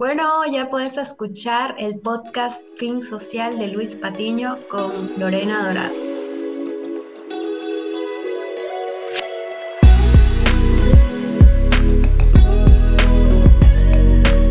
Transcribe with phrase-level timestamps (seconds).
[0.00, 5.92] Bueno, ya puedes escuchar el podcast Fin Social de Luis Patiño con Lorena Dorado.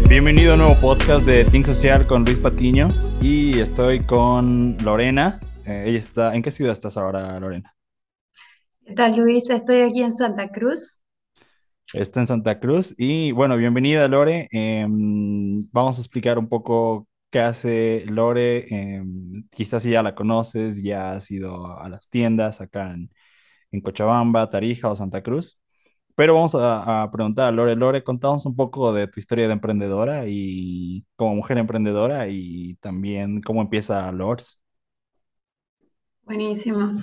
[0.08, 2.88] Bienvenido a un nuevo podcast de Think Social con Luis Patiño
[3.20, 5.40] y estoy con Lorena.
[5.66, 7.76] Eh, ella está, ¿en qué ciudad estás ahora, Lorena?
[8.86, 9.50] ¿Qué tal, Luis?
[9.50, 11.00] Estoy aquí en Santa Cruz.
[11.94, 12.94] Está en Santa Cruz.
[12.98, 14.48] Y bueno, bienvenida Lore.
[14.52, 18.66] Em, vamos a explicar un poco qué hace Lore.
[18.70, 23.10] Em, quizás si ya la conoces, ya has ido a las tiendas acá en,
[23.82, 25.60] Cochabamba, Tarija o Santa Cruz.
[26.16, 27.76] Pero vamos a, preguntar a Lore.
[27.76, 33.42] Lore, contamos un poco de tu historia de emprendedora y como mujer emprendedora y también
[33.42, 34.60] cómo empieza Lors.
[36.24, 37.02] Buenísimo.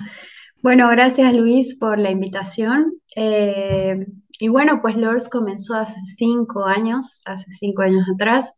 [0.63, 2.93] Bueno, gracias Luis por la invitación.
[3.15, 4.05] Eh,
[4.39, 8.55] y bueno, pues Lors comenzó hace cinco años, hace cinco años atrás.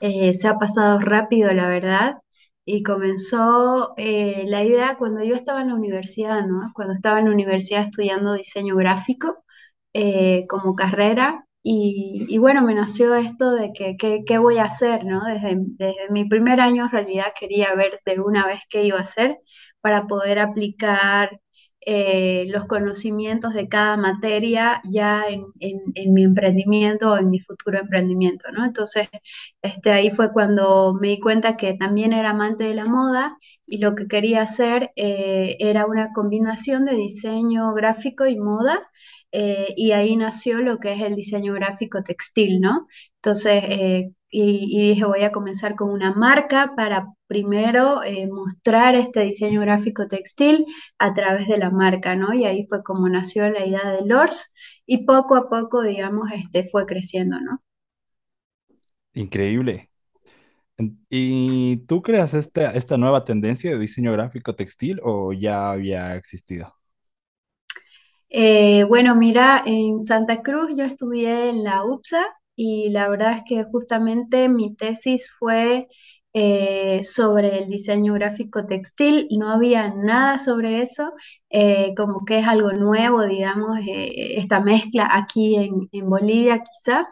[0.00, 2.16] Eh, se ha pasado rápido, la verdad.
[2.64, 6.72] Y comenzó eh, la idea cuando yo estaba en la universidad, ¿no?
[6.74, 9.44] Cuando estaba en la universidad estudiando diseño gráfico
[10.48, 11.46] como carrera.
[11.64, 15.24] Y, y, bueno, me nació esto de que qué voy a hacer, ¿no?
[15.24, 19.02] Desde, desde mi primer año en realidad quería ver de una vez qué iba a
[19.02, 19.38] hacer
[19.80, 21.40] para poder aplicar
[21.84, 25.46] eh, los conocimientos de cada materia ya en,
[26.12, 28.64] mi emprendimiento o en mi futuro emprendimiento, ¿no?
[28.64, 29.08] Entonces,
[29.62, 33.78] este, ahí fue cuando me di cuenta que también era amante de la moda y
[33.78, 38.88] lo que quería hacer eh, era una combinación de diseño gráfico y moda.
[39.32, 42.86] Eh, y ahí nació lo que es el diseño gráfico textil, ¿no?
[43.16, 49.60] Entonces, y, dije, voy a comenzar con una marca para primero eh, mostrar este diseño
[49.60, 50.64] gráfico textil
[50.98, 52.32] a través de la marca, ¿no?
[52.32, 54.50] Y ahí fue como nació la idea de LORS
[54.86, 57.62] y poco a poco, digamos, este, fue creciendo, ¿no?
[59.12, 59.90] Increíble.
[61.10, 66.74] ¿Y tú creas esta, esta nueva tendencia de diseño gráfico textil o ya había existido?
[68.30, 72.24] Eh, bueno, mira, en Santa Cruz yo estudié en la UPSA
[72.56, 75.88] y la verdad es que justamente mi tesis fue
[76.34, 81.12] eh, sobre el diseño gráfico textil, no había nada sobre eso,
[81.50, 87.08] eh, como que es algo nuevo, digamos, eh, esta mezcla aquí en, en Bolivia quizá,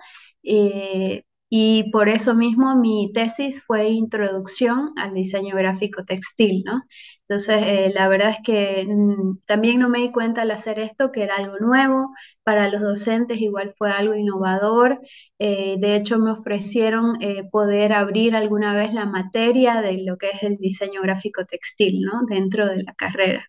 [1.51, 6.83] y por eso mismo mi tesis fue introducción al diseño gráfico textil, ¿no?
[7.29, 11.13] Entonces, eh, la verdad es que mm, también no me di cuenta al hacer esto
[11.13, 12.11] que era algo nuevo,
[12.45, 15.01] para los docentes igual fue algo innovador,
[15.39, 20.29] eh, de hecho me ofrecieron eh, poder abrir alguna vez la materia de lo que
[20.31, 22.23] es el diseño gráfico textil, ¿no?
[22.29, 23.45] Dentro de la carrera,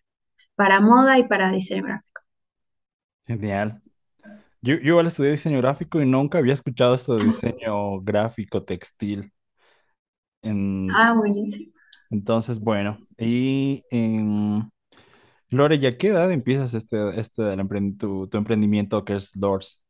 [0.56, 2.22] para moda y para diseño gráfico.
[3.26, 3.81] Genial.
[4.62, 9.32] Yo, yo igual estudié diseño gráfico y nunca había escuchado esto de diseño gráfico textil.
[10.88, 11.72] Ah, buenísimo.
[12.10, 14.70] entonces, bueno, y en
[15.50, 17.42] Lore, ¿ya qué edad empiezas este, este
[17.98, 19.80] tu, tu emprendimiento que es Doors?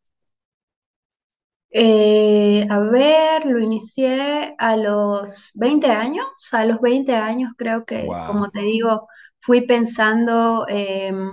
[1.71, 6.27] Eh, a ver, lo inicié a los 20 años.
[6.53, 9.09] A los 20 años creo que, como te digo,
[9.41, 11.31] fui pensando em,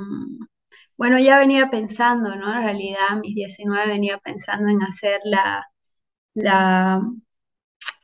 [0.99, 2.53] bueno, ya venía pensando, ¿no?
[2.55, 5.65] En realidad, mis 19 venía pensando en hacer la,
[6.35, 7.01] la,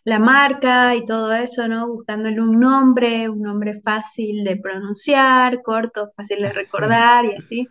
[0.04, 1.88] la marca y todo eso, ¿no?
[1.88, 7.68] Buscándole un nombre, un nombre fácil de pronunciar, corto, fácil de recordar y así.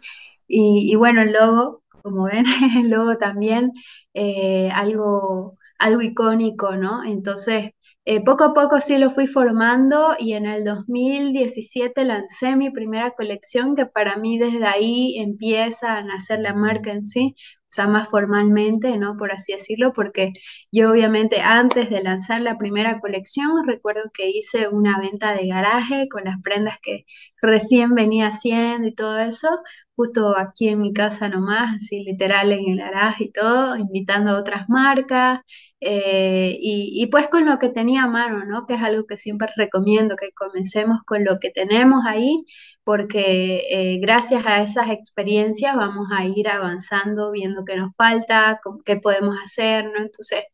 [0.47, 2.45] Y, bueno, el logo, como ven,
[2.79, 3.73] el logo también,
[4.15, 7.05] eh, algo, algo icónico, ¿no?
[7.05, 7.71] Entonces,
[8.07, 13.13] eh, poco a poco sí lo fui formando y en el 2017 lancé mi primera
[13.13, 17.87] colección que para mí desde ahí empieza a nacer la marca en sí, o sea,
[17.87, 19.17] más formalmente, ¿no?
[19.17, 20.33] Por así decirlo, porque
[20.71, 26.07] yo obviamente antes de lanzar la primera colección recuerdo que hice una venta de garaje
[26.09, 27.05] con las prendas que
[27.41, 29.49] recién venía haciendo y todo eso,
[29.97, 34.39] justo aquí en mi casa nomás, así literal en el garaje y todo, invitando a
[34.39, 35.41] otras marcas
[35.81, 38.67] eh, y, pues con lo que tenía a mano, ¿no?
[38.67, 42.45] Que es algo que siempre recomiendo, que comencemos con lo que tenemos ahí,
[42.85, 48.97] porque eh, gracias a esas experiencias vamos a ir avanzando, viendo qué nos falta, qué
[48.97, 49.99] podemos hacer, ¿no?
[49.99, 50.45] Entonces,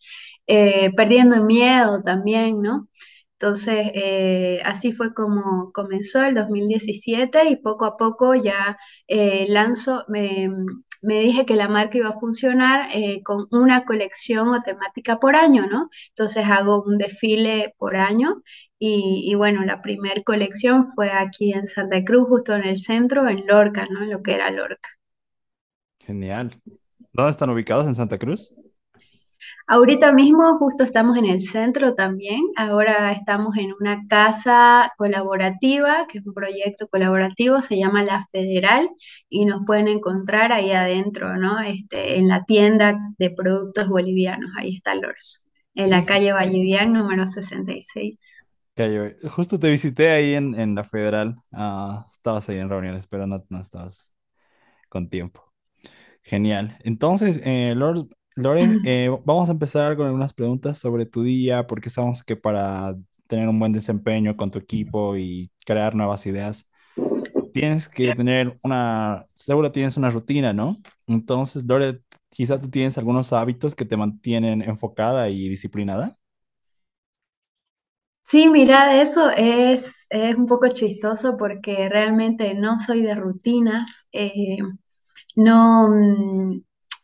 [0.46, 2.88] eh, perdiendo miedo también, ¿no?
[3.40, 8.76] Entonces, eh, así fue como comenzó el 2017 y poco a poco ya
[9.08, 10.50] eh, lanzo, me,
[11.00, 15.66] dije que la marca iba a funcionar eh, con una colección o temática por año,
[15.66, 15.88] ¿no?
[16.10, 18.42] Entonces hago un desfile por año
[18.78, 23.46] y, bueno, la primera colección fue aquí en Santa Cruz, justo en el centro, en
[23.46, 24.02] Lorca, ¿no?
[24.02, 24.90] En lo que era Lorca.
[26.00, 26.60] Genial.
[27.12, 28.52] ¿Dónde están ubicados en Santa Cruz?
[29.72, 32.40] Ahorita mismo justo estamos en el centro también.
[32.56, 38.90] Ahora estamos en una casa colaborativa, que es un proyecto colaborativo, se llama La Federal
[39.28, 41.61] y nos pueden encontrar ahí adentro, ¿no?
[41.61, 44.50] Este, en la tienda de productos bolivianos.
[44.58, 45.44] Ahí está Lors,
[45.76, 48.44] en la calle Vallivian número 66.
[49.31, 51.37] Justo te visité ahí en, la Federal.
[51.52, 54.12] Ah, estabas ahí en reuniones, pero no, no estabas
[54.88, 55.44] con tiempo.
[56.22, 56.76] Genial.
[56.82, 61.91] Entonces, eh, Lord, Loren, eh, vamos a empezar con algunas preguntas sobre tu día, porque
[61.91, 62.97] sabemos que para
[63.27, 66.69] tener un buen desempeño con tu equipo y crear nuevas ideas,
[67.53, 70.77] tienes que tener una, seguro tienes una rutina, ¿no?
[71.06, 76.19] Entonces, Lore, quizá tú tienes algunos hábitos que te mantienen enfocada y disciplinada.
[78.23, 84.59] Sí, mira, eso es, es un poco chistoso porque realmente no soy de rutinas, eh,
[85.37, 86.62] no, mm,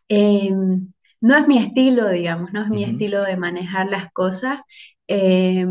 [0.08, 0.92] em,
[1.26, 4.60] no es mi estilo, digamos, no es mi estilo de manejar las cosas.
[5.08, 5.64] Eh,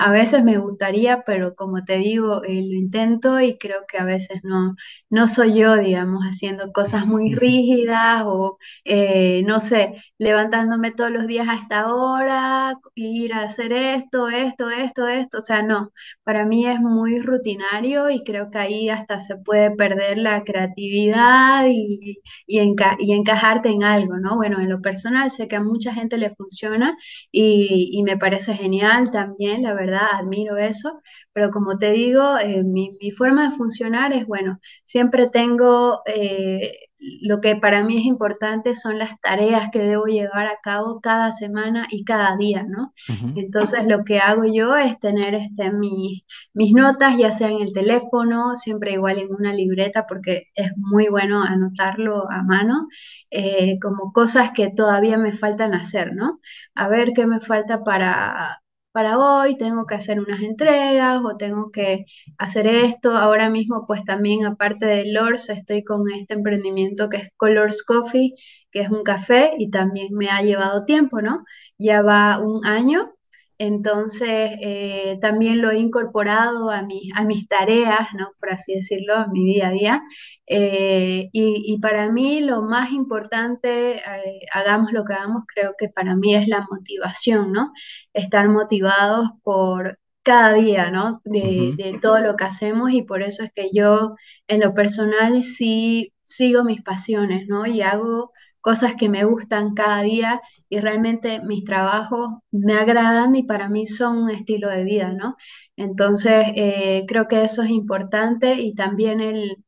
[0.00, 4.04] a veces me gustaría, pero como te digo, eh, lo intento y creo que a
[4.04, 4.74] veces no,
[5.10, 11.26] no soy yo, digamos, haciendo cosas muy rígidas o, eh, no sé, levantándome todos los
[11.26, 15.38] días a esta hora, ir a hacer esto, esto, esto, esto.
[15.38, 15.92] O sea, no,
[16.24, 21.66] para mí es muy rutinario y creo que ahí hasta se puede perder la creatividad
[21.68, 24.36] y, y, y encajarte en algo, ¿no?
[24.36, 26.96] Bueno, en lo personal sé que a mucha gente le funciona
[27.30, 32.62] y, y me parece genial también, la verdad, admiro eso, pero como te digo, eh,
[32.64, 36.78] mi, forma de funcionar es, bueno, siempre tengo, eh,
[37.20, 41.32] lo que para mí es importante son las tareas que debo llevar a cabo cada
[41.32, 42.92] semana y cada día, ¿no?
[43.36, 46.22] Entonces lo que hago yo es tener este, mis,
[46.54, 51.08] mis notas, ya sea en el teléfono, siempre igual en una libreta, porque es muy
[51.08, 52.88] bueno anotarlo a mano,
[53.30, 56.40] eh, como cosas que todavía me faltan hacer, ¿no?
[56.74, 58.61] A ver qué me falta para
[58.92, 62.04] para hoy, tengo que hacer unas entregas o tengo que
[62.38, 63.16] hacer esto.
[63.16, 68.34] Ahora mismo, pues también aparte de Lors, estoy con este emprendimiento que es Colors Coffee,
[68.70, 71.44] que es un café y también me ha llevado tiempo, ¿no?
[71.78, 73.12] Ya va un año
[73.58, 76.78] entonces, eh, también lo he incorporado a,
[77.14, 78.32] a mis tareas, ¿no?
[78.40, 80.02] por así decirlo, a mi día a día.
[80.46, 86.16] Eh, y, para mí lo más importante, eh, hagamos lo que hagamos, creo que para
[86.16, 87.72] mí es la motivación, ¿no?
[88.12, 91.20] Estar motivados por cada día, ¿no?
[91.24, 94.14] De, de todo lo que hacemos y por eso es que yo
[94.48, 97.66] en lo personal sí sigo mis pasiones, ¿no?
[97.66, 100.40] Y hago cosas que me gustan cada día
[100.72, 105.36] y realmente mis trabajos me agradan y para mí son un estilo de vida, ¿no?
[105.76, 109.64] Entonces, eh, creo que eso es importante y también el,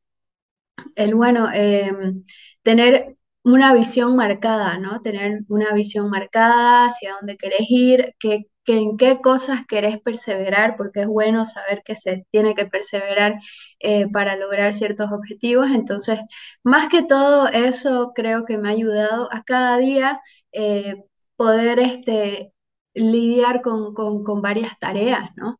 [0.95, 2.23] el bueno, em,
[2.63, 5.01] tener una visión marcada, ¿no?
[5.01, 10.75] Tener una visión marcada hacia dónde querés ir, qué, que en qué cosas querés perseverar,
[10.75, 13.39] porque es bueno saber que se tiene que perseverar
[13.79, 15.67] eh, para lograr ciertos objetivos.
[15.71, 16.19] Entonces,
[16.63, 20.19] más que todo eso, creo que me ha ayudado a cada día
[20.51, 20.95] eh,
[21.35, 22.53] poder este,
[22.93, 23.93] lidiar con,
[24.41, 25.59] varias tareas, ¿no?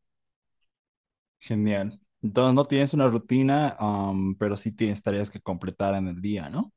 [1.38, 2.00] Genial.
[2.22, 3.76] Entonces, no tienes una rutina,
[4.38, 6.72] pero sí tienes tareas que completar en el día, ¿no?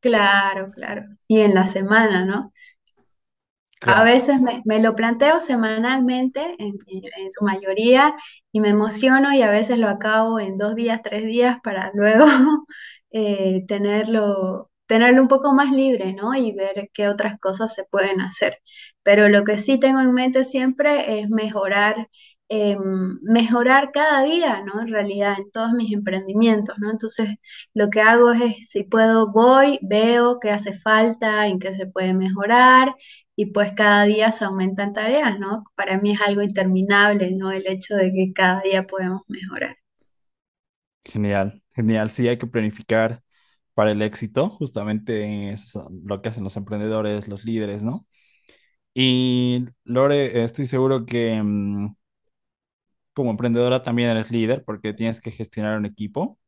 [0.00, 1.04] Claro, claro.
[1.28, 2.52] Y en la semana, ¿no?
[3.82, 6.76] A veces me, lo planteo semanalmente, en,
[7.30, 8.12] su mayoría,
[8.52, 12.26] y me emociono y a veces lo acabo en dos días, tres días para luego
[13.10, 16.34] eh, tenerlo, tenerlo un poco más libre, ¿no?
[16.34, 18.58] Y ver qué otras cosas se pueden hacer.
[19.02, 22.08] Pero lo que sí tengo en mente siempre es mejorar
[22.52, 22.76] eh,
[23.22, 24.80] mejorar cada día, ¿no?
[24.80, 26.90] En realidad, en todos mis emprendimientos, ¿no?
[26.90, 27.28] Entonces,
[27.74, 32.12] lo que hago es, si puedo, voy, veo qué hace falta, en qué se puede
[32.12, 32.96] mejorar,
[33.40, 35.64] y pues cada día se aumentan tareas, ¿no?
[35.76, 37.50] Para mí es algo interminable, ¿no?
[37.52, 39.76] El hecho de que cada día podemos mejorar.
[41.04, 42.10] Genial, genial.
[42.10, 43.22] Sí, hay que planificar
[43.74, 48.06] para el éxito, justamente es lo que hacen los emprendedores, los líderes, ¿no?
[48.94, 51.94] Y Lore, estoy seguro que mm,
[53.12, 56.38] como emprendedora también eres líder porque tienes que gestionar un equipo.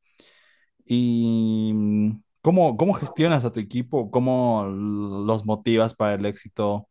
[0.87, 4.11] ¿Y mm, cómo, cómo gestionas a tu equipo?
[4.11, 6.89] ¿Cómo los motivas para el éxito?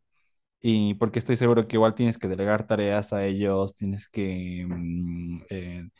[0.60, 5.42] Y porque estoy seguro que igual tienes que delegar tareas a ellos, tienes que mm,
[5.50, 5.90] eh,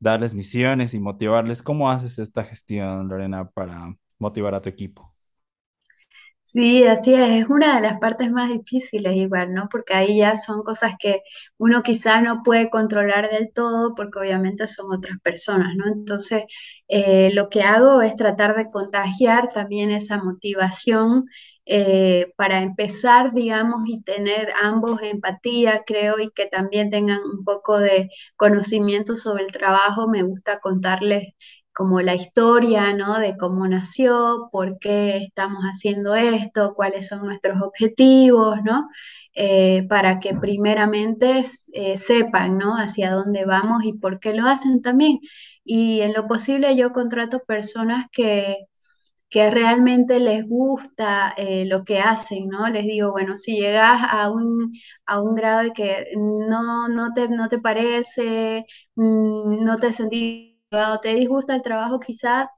[0.00, 1.62] darles misiones y motivarles.
[1.62, 5.14] ¿Cómo haces esta gestión, Lorena, para motivar a tu equipo?
[6.52, 9.68] Sí, así es, es una de las partes más difíciles igual, ¿no?
[9.70, 11.22] Porque ahí ya son cosas que
[11.58, 15.86] uno quizá no puede controlar del todo porque obviamente son otras personas, ¿no?
[15.92, 16.42] Entonces,
[16.88, 21.26] eh, lo que hago es tratar de contagiar también esa motivación
[21.66, 27.78] eh, para empezar, digamos, y tener ambos empatía, creo, y que también tengan un poco
[27.78, 30.08] de conocimiento sobre el trabajo.
[30.08, 31.28] Me gusta contarles
[31.80, 33.18] como la historia, ¿no?
[33.18, 38.90] De cómo nació, por qué estamos haciendo esto, cuáles son nuestros objetivos, ¿no?
[39.34, 42.74] Eh, para que primeramente eh, sepan, ¿no?
[42.76, 45.20] Hacia dónde vamos y por qué lo hacen también.
[45.64, 48.58] Y en lo posible yo contrato personas que,
[49.30, 52.68] que realmente les gusta eh, lo que hacen, ¿no?
[52.68, 54.72] Les digo, bueno, si llegas a un,
[55.06, 60.49] a un grado de que no, no, te, no te parece, mm, no te sentís
[60.72, 62.50] o te disgusta el trabajo, quizá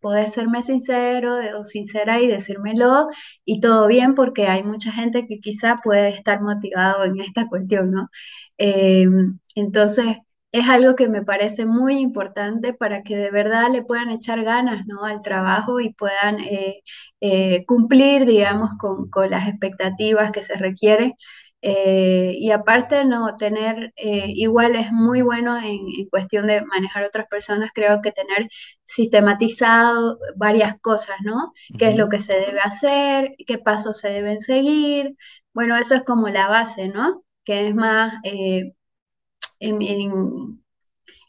[0.00, 3.08] podés serme sincero o sincera y decírmelo
[3.44, 7.90] y todo bien porque hay mucha gente que quizá puede estar motivado en esta cuestión,
[7.92, 8.10] ¿no?
[8.58, 10.16] Em, entonces,
[10.52, 14.84] es algo que me parece muy importante para que de verdad le puedan echar ganas,
[14.86, 15.04] ¿no?
[15.04, 16.82] al trabajo y puedan eh,
[17.20, 21.14] eh, cumplir, digamos, con, con las expectativas que se requieren.
[21.62, 27.26] Eh, y aparte, no, tener, eh, igual es muy bueno en, cuestión de manejar otras
[27.28, 28.48] personas, creo que tener
[28.82, 31.52] sistematizado varias cosas, ¿no?
[31.78, 33.34] ¿Qué es lo que se debe hacer?
[33.46, 35.16] ¿Qué pasos se deben seguir?
[35.52, 37.24] Bueno, eso es como la base, ¿no?
[37.44, 38.72] Que es más, eh,
[39.60, 40.62] en, en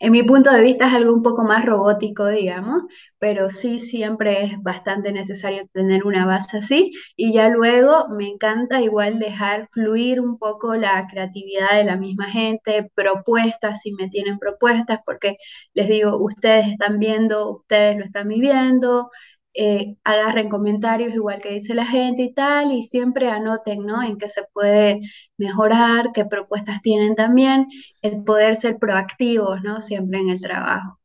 [0.09, 2.81] mi punto de vista es algo un poco más robótico, digamos,
[3.19, 6.91] pero sí siempre es bastante necesario tener una base así.
[7.15, 12.29] Y ya luego me encanta igual dejar fluir un poco la creatividad de la misma
[12.31, 15.37] gente, propuestas, si me tienen propuestas, porque
[15.75, 19.11] les digo, ustedes están viendo, ustedes lo están viviendo,
[19.53, 24.01] eh, agarren comentarios igual que dice la gente y tal, y siempre anoten, ¿no?
[24.03, 25.01] En qué se puede
[25.37, 27.67] mejorar, qué propuestas tienen también,
[28.01, 29.81] el poder ser proactivos, ¿no?
[29.81, 30.99] Siempre en el trabajo.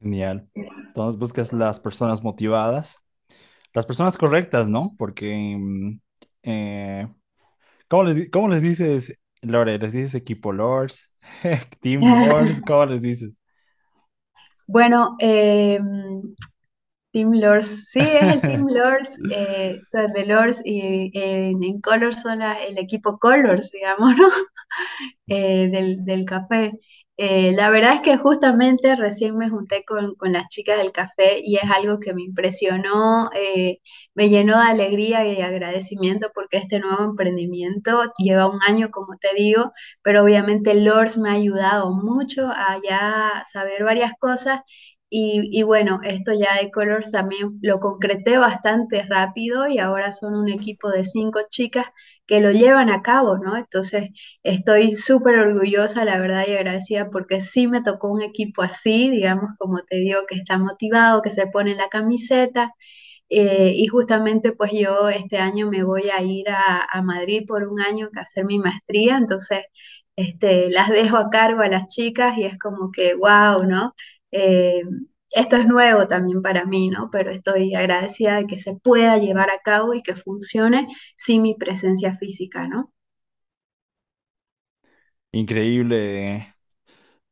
[0.00, 0.48] Genial.
[0.88, 2.98] Entonces buscas las personas motivadas,
[3.74, 4.94] las personas correctas, ¿no?
[4.98, 6.00] Porque, mm,
[6.44, 7.08] eh,
[7.88, 9.78] ¿cómo, les, ¿cómo les dices, Lore?
[9.78, 11.10] ¿Les dices equipo Lords?
[11.80, 12.62] ¿Team Lords?
[12.62, 13.40] ¿Cómo les dices?
[14.66, 15.78] Bueno, eh,
[17.16, 22.42] Team Lords, sí, es el Team Lords, eh, son de Lords y en Colors son
[22.42, 24.28] el equipo Colors, digamos, ¿no?
[25.28, 26.72] Eh, del, del, café.
[27.16, 31.40] Eh, la verdad es que justamente recién me junté con, con, las chicas del café
[31.42, 33.30] y es algo que me impresionó,
[34.14, 39.28] me llenó de alegría y agradecimiento porque este nuevo emprendimiento lleva un año, como te
[39.34, 44.60] digo, pero obviamente Lords me ha ayudado mucho a ya saber varias cosas
[45.08, 50.48] y, bueno, esto ya de Colors también lo concreté bastante rápido y ahora son un
[50.48, 51.86] equipo de cinco chicas
[52.26, 53.56] que lo llevan a cabo, ¿no?
[53.56, 54.10] Entonces
[54.42, 59.50] estoy súper orgullosa, la verdad, y agradecida porque sí me tocó un equipo así, digamos,
[59.58, 62.74] como te digo, que está motivado, que se pone la camiseta.
[63.28, 67.80] Eh, y justamente pues yo este año me voy a ir a, Madrid por un
[67.80, 69.64] año a hacer mi maestría, entonces
[70.16, 73.94] este, las dejo a cargo a las chicas y es como que, wow, ¿no?
[74.32, 74.82] Eh,
[75.32, 77.10] esto es nuevo también para mí, ¿no?
[77.10, 81.54] Pero estoy agradecida de que se pueda llevar a cabo y que funcione sin mi
[81.56, 82.92] presencia física, ¿no?
[85.32, 86.54] Increíble,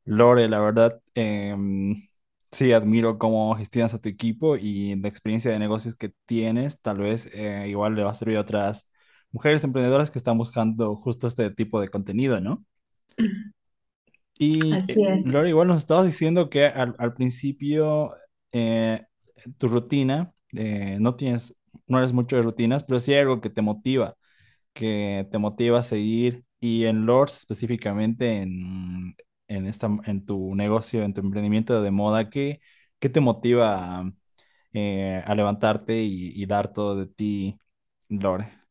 [0.04, 1.02] Lore, la verdad.
[1.14, 2.08] Em,
[2.52, 6.80] sí, admiro cómo gestionas a tu equipo y la experiencia de negocios que tienes.
[6.80, 8.88] Tal vez eh, igual le va a servir a otras
[9.32, 12.64] mujeres emprendedoras que están buscando justo este tipo de contenido, ¿no?
[14.38, 15.26] Y Así eh, es.
[15.26, 18.10] Laura, igual nos estabas diciendo que al, al principio
[18.52, 19.04] eh,
[19.58, 21.54] tu rutina, eh, no tienes,
[21.86, 24.16] no eres mucho de rutinas, pero sí hay algo que te motiva,
[24.72, 26.44] que te motiva a seguir.
[26.60, 29.16] Y en Lords, específicamente en,
[29.48, 32.60] en, esta, en tu negocio, en tu emprendimiento de moda, ¿qué,
[32.98, 34.12] qué te motiva a,
[35.26, 37.58] a levantarte y, y, dar todo de ti,
[38.08, 38.63] Lore?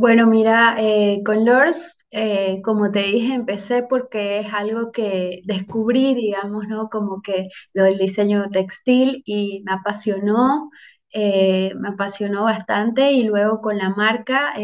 [0.00, 6.14] Bueno, mira, eh, con Lors, eh, como te dije, empecé porque es algo que descubrí,
[6.14, 6.88] digamos, ¿no?
[6.88, 7.42] Como que
[7.74, 10.70] lo del diseño textil y me apasionó,
[11.12, 14.54] eh, me apasionó bastante y luego con la marca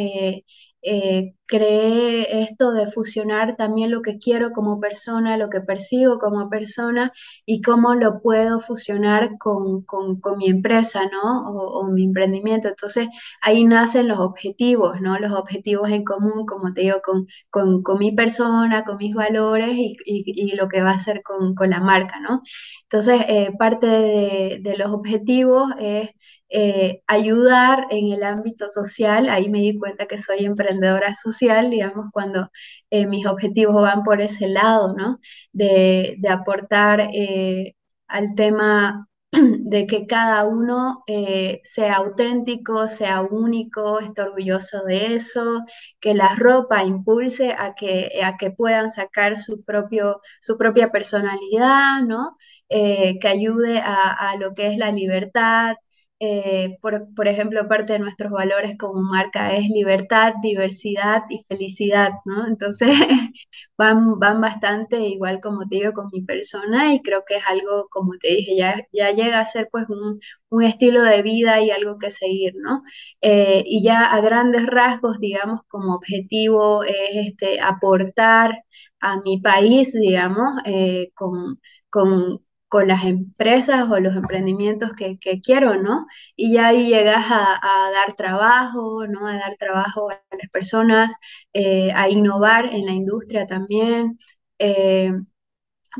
[0.83, 6.49] eh, creé esto de fusionar también lo que quiero como persona, lo que percibo como
[6.49, 7.13] persona
[7.45, 11.51] y cómo lo puedo fusionar con, con, con mi empresa, ¿no?
[11.51, 12.69] O, mi emprendimiento.
[12.69, 13.09] Entonces
[13.41, 15.19] ahí nacen los objetivos, ¿no?
[15.19, 19.71] Los objetivos en común, como te digo, con, con, con mi persona, con mis valores
[19.77, 22.43] y, y, y, lo que va a hacer con, con la marca, ¿no?
[22.85, 26.11] Entonces, eh, parte de, de los objetivos es
[26.49, 29.29] eh, ayudar en el ámbito social.
[29.29, 32.51] Ahí me di cuenta que soy emprendedora social, digamos, cuando
[32.91, 35.19] eh, mis objetivos van por ese lado, ¿no?
[35.53, 37.09] De, de aportar
[38.09, 45.65] al tema de que cada uno eh, sea auténtico, sea único, esté orgulloso de eso,
[46.01, 52.03] que la ropa impulse a que, a que puedan sacar su, propio, su propia personalidad,
[52.03, 52.37] ¿no?
[52.69, 55.77] Eh, que ayude a, lo que es la libertad,
[56.19, 62.11] eh, por, por, ejemplo, parte de nuestros valores como marca es libertad, diversidad y felicidad,
[62.25, 62.47] ¿no?
[62.47, 62.89] Entonces
[63.79, 67.89] van, van bastante igual como te digo con mi persona y creo que es algo,
[67.91, 70.19] como te dije, ya, ya llega a ser pues un,
[70.49, 72.83] un estilo de vida y algo que seguir, ¿no?
[73.21, 78.55] Eh, y ya a grandes rasgos, digamos, como objetivo es este, aportar
[79.01, 85.81] a mi país, digamos, eh, con, con con las empresas o los emprendimientos que, quiero,
[85.83, 86.07] ¿no?
[86.37, 89.27] Y ya ahí llegas a, dar trabajo, ¿no?
[89.27, 91.15] A dar trabajo a las personas,
[91.53, 94.19] eh, a innovar en la industria también.
[94.59, 95.13] Eh,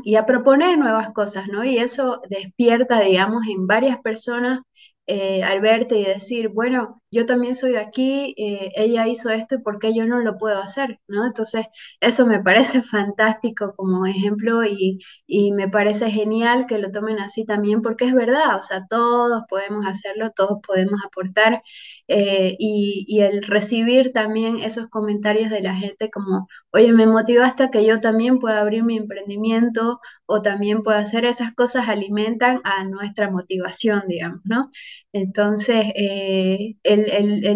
[0.03, 1.63] y a proponer nuevas cosas, ¿no?
[1.63, 4.61] Y eso despierta, digamos, en varias personas
[5.07, 9.55] eh, al verte y decir, bueno, yo también soy de aquí, eh, ella hizo esto
[9.55, 11.25] y por qué yo no lo puedo hacer, ¿no?
[11.25, 11.65] Entonces,
[11.99, 17.43] eso me parece fantástico como ejemplo y, y, me parece genial que lo tomen así
[17.45, 21.63] también porque es verdad, o sea, todos podemos hacerlo, todos podemos aportar
[22.07, 27.63] eh, y, y, el recibir también esos comentarios de la gente como, oye, me motivaste
[27.63, 32.61] a que yo también pueda abrir mi emprendimiento o también pueda hacer esas cosas, alimentan
[32.63, 34.69] a nuestra motivación, digamos, ¿no?
[35.13, 37.06] Entonces, eh, el,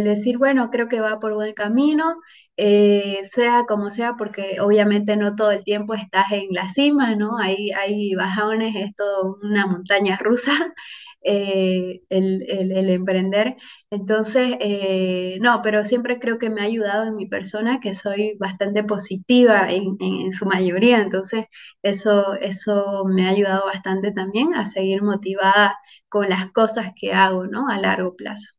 [0.04, 2.16] decir, bueno, creo que va por buen camino,
[2.58, 7.38] eh, sea como sea, porque obviamente no todo el tiempo estás en la cima, ¿no?
[7.38, 10.52] Hay, hay bajones, es todo una montaña rusa.
[11.24, 13.56] Eh, el, emprender.
[13.92, 18.36] Entonces, eh, no, pero siempre creo que me ha ayudado en mi persona, que soy
[18.40, 21.00] bastante positiva en, en, su mayoría.
[21.02, 21.46] Entonces,
[21.84, 25.78] eso, eso me ha ayudado bastante también a seguir motivada
[26.10, 27.70] con las cosas que hago, ¿no?
[27.70, 28.50] A largo plazo.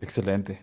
[0.00, 0.62] Excelente.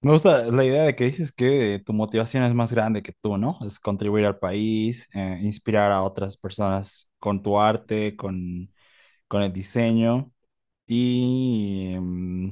[0.00, 3.38] Me gusta la idea de que dices que tu motivación es más grande que tú,
[3.38, 3.58] ¿no?
[3.64, 8.70] Es contribuir al país, eh, inspirar a otras personas con tu arte, con,
[9.28, 10.32] con el diseño.
[10.86, 12.50] Y mm,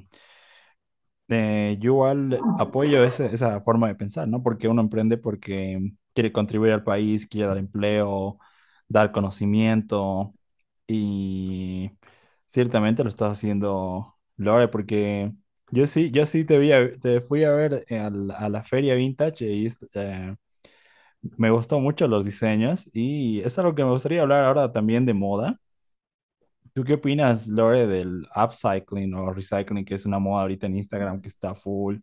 [1.28, 4.42] eh, yo igual apoyo esa forma de pensar, ¿no?
[4.42, 8.38] Porque uno emprende porque quiere contribuir al país, quiere dar empleo,
[8.88, 10.35] dar conocimiento
[10.87, 11.90] y
[12.46, 15.32] ciertamente lo estás haciendo Lore, porque
[15.70, 19.68] yo sí, yo sí te, vi te fui a ver a la, feria vintage y
[19.94, 20.36] eh,
[21.36, 25.14] me gustó mucho los diseños y es algo que me gustaría hablar ahora también de
[25.14, 25.58] moda.
[26.74, 31.20] ¿Tú qué opinas, Lore, del upcycling o recycling, que es una moda ahorita en Instagram
[31.20, 31.98] que está full?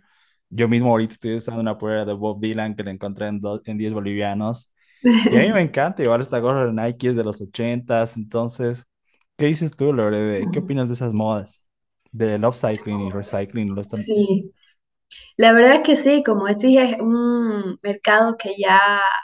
[0.49, 3.77] Yo mismo ahorita estoy usando una polera de Bob Dylan que la encontré en, en
[3.77, 4.71] 10 bolivianos.
[5.03, 8.85] Y a mí me encanta, igual esta gorra de Nike es de los 80s, entonces,
[9.37, 10.45] ¿qué dices tú, Lore?
[10.51, 11.63] ¿Qué opinas de esas modas?
[12.11, 13.75] Del upcycling y recycling.
[13.81, 14.53] Sí,
[15.37, 18.79] la verdad es que sí, como decís, es un mercado que ya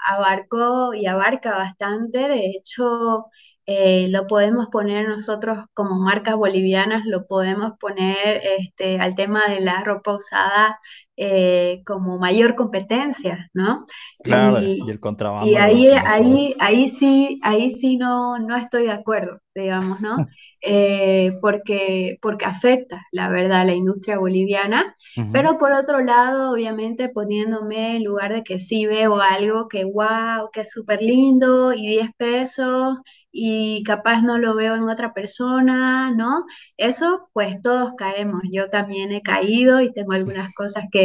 [0.08, 2.28] abarcó y abarca bastante.
[2.30, 3.28] De hecho,
[3.68, 9.62] eh, lo podemos poner nosotros como marcas bolivianas, lo podemos poner este, al tema de
[9.62, 10.80] la ropa usada
[11.18, 13.86] eh, como mayor competencia, ¿no?
[14.22, 15.50] Claro, y, el contrabando.
[15.50, 20.18] Y ahí, ahí, ahí sí, ahí sí no, no estoy de acuerdo, digamos, ¿no?
[20.68, 24.96] Eh, porque, porque afecta, la verdad, la industria boliviana,
[25.32, 30.50] pero por otro lado, obviamente poniéndome en lugar de que sí veo algo que, wow,
[30.52, 32.98] que es súper lindo y 10 pesos
[33.32, 36.46] y capaz no lo veo en otra persona, ¿no?
[36.78, 38.42] Eso, pues todos caemos.
[38.52, 41.05] Yo también he caído y tengo algunas cosas que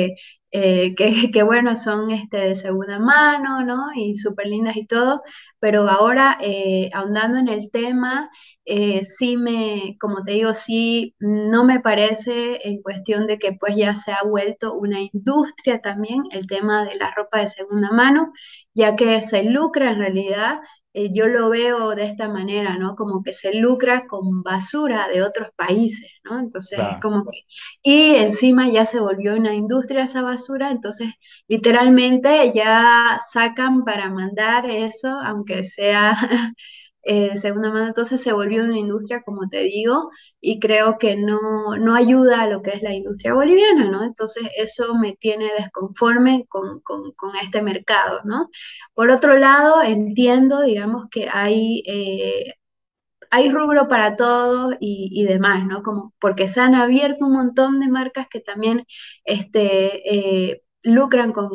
[0.53, 0.95] eh,
[1.33, 3.89] que, bueno, son este, de segunda mano, ¿no?
[3.95, 5.23] Y súper lindas y todo,
[5.59, 8.31] pero ahora eh, ahondando en el tema,
[8.65, 13.77] eh, sí me, como te digo, sí, no me parece en cuestión de que pues
[13.77, 18.33] ya se ha vuelto una industria también el tema de la ropa de segunda mano,
[18.75, 20.59] ya que se lucra en realidad
[20.93, 22.97] eh, yo lo veo de esta manera, ¿no?
[22.97, 26.39] Como que se lucra con basura de otros países, ¿no?
[26.41, 27.39] Entonces es como que...
[27.83, 31.13] Y encima ya se volvió una industria esa basura, entonces
[31.49, 36.17] literalmente ya sacan para mandar eso, aunque sea
[37.03, 40.11] eh, segunda mano, entonces se volvió una industria, como te digo,
[40.41, 44.05] y creo que no, no ayuda a lo que es la industria boliviana, ¿no?
[44.05, 48.49] Entonces eso me tiene desconforme con, con, este mercado, ¿no?
[48.95, 51.83] Por otro lado, entiendo, digamos, que hay...
[51.87, 52.55] Eh,
[53.31, 55.83] hay rubro para todos y, demás, ¿no?
[55.83, 58.87] Como porque se han abierto un montón de marcas que también
[59.25, 61.51] este, eh, lucran con,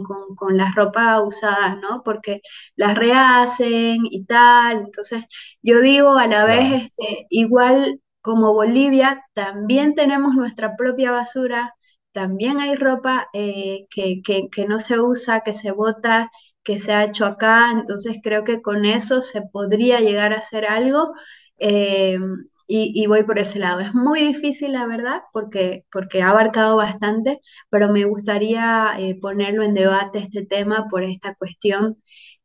[0.57, 2.03] las ropas usadas, ¿no?
[2.03, 2.41] Porque
[2.75, 4.79] las rehacen y tal.
[4.79, 5.23] Entonces,
[5.61, 11.73] yo digo a la vez, este, igual como Bolivia, también tenemos nuestra propia basura,
[12.11, 16.31] también hay ropa eh, que, que, no se usa, que se bota,
[16.63, 20.65] que se ha hecho acá, entonces creo que con eso se podría llegar a hacer
[20.65, 21.13] algo.
[21.59, 22.17] Eh,
[22.67, 23.79] y, voy por ese lado.
[23.79, 29.63] Es muy difícil, la verdad, porque, porque ha abarcado bastante, pero me gustaría eh, ponerlo
[29.63, 31.97] en debate este tema por esta cuestión,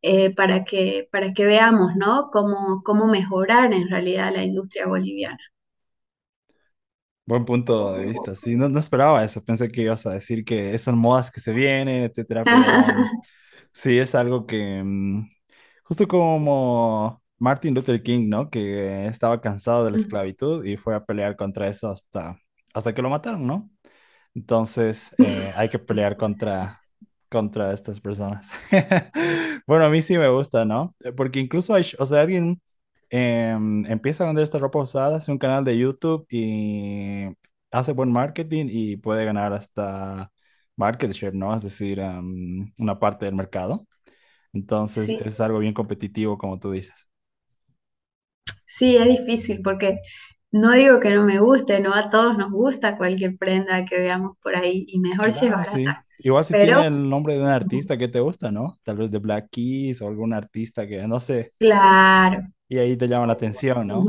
[0.02, 2.30] eh, para, que, para que veamos ¿no?
[2.32, 5.38] cómo, cómo mejorar en realidad la industria boliviana.
[7.24, 8.34] Buen punto de vista.
[8.34, 9.44] Sí, no, no esperaba eso.
[9.44, 12.42] Pensé que ibas a decir que son modas que se vienen, etcétera.
[12.44, 12.54] Pero
[13.72, 15.28] sí, es algo que mm,
[15.84, 18.50] justo como Martin Luther King, ¿no?
[18.50, 22.38] Que estaba cansado de la esclavitud y fue a pelear contra eso hasta,
[22.74, 23.70] hasta que lo mataron, ¿no?
[24.34, 26.80] Entonces, eh, hay que pelear contra,
[27.30, 28.52] contra estas personas.
[29.66, 30.94] bueno, a mí sí me gusta, ¿no?
[31.16, 32.60] Porque incluso hay, o sea, alguien
[33.10, 37.26] em, empieza a vender esta ropa usada, hace un canal de YouTube y
[37.70, 40.30] hace buen marketing y puede ganar hasta
[40.76, 41.54] market share, ¿no?
[41.54, 42.00] Es decir,
[42.78, 43.86] una parte del mercado.
[44.52, 47.09] Entonces, es algo bien competitivo, como tú dices.
[48.66, 50.00] Sí, es difícil porque
[50.52, 54.36] no digo que no me guste, no a todos nos gusta cualquier prenda que veamos
[54.42, 56.04] por ahí y mejor si es barata.
[56.18, 58.78] Igual si tiene el nombre de un artista que te gusta, ¿no?
[58.82, 61.52] Tal vez de Black Keys o algún artista que no sé.
[61.58, 62.42] Claro.
[62.68, 64.04] Y ahí te llama la atención, ¿no?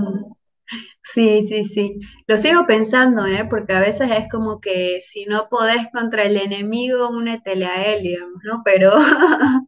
[1.01, 1.99] Sí, sí, sí.
[2.27, 3.45] Lo sigo pensando, ¿eh?
[3.49, 8.03] Porque a veces es como que si no podés contra el enemigo, únetele a él,
[8.03, 8.61] digamos, ¿no?
[8.63, 8.91] Pero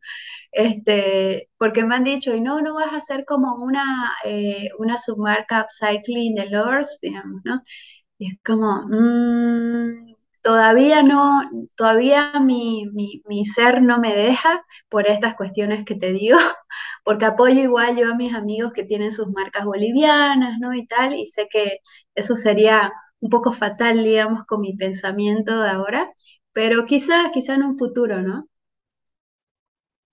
[0.53, 4.97] Este, porque me han dicho, y no, no vas a hacer como una, eh, una
[4.99, 7.63] submarca upcycling de Lords, digamos, ¿no?
[8.17, 11.41] Y es como, mm, todavía no,
[11.75, 16.37] todavía mi, mi, ser no me deja por estas cuestiones que te digo,
[17.03, 20.73] porque apoyo igual yo a mis amigos que tienen sus marcas bolivianas, ¿no?
[20.73, 21.79] Y tal, y sé que
[22.15, 26.11] eso sería un poco fatal, digamos, con mi pensamiento de ahora,
[26.51, 28.47] pero quizás, quizás en un futuro, ¿no?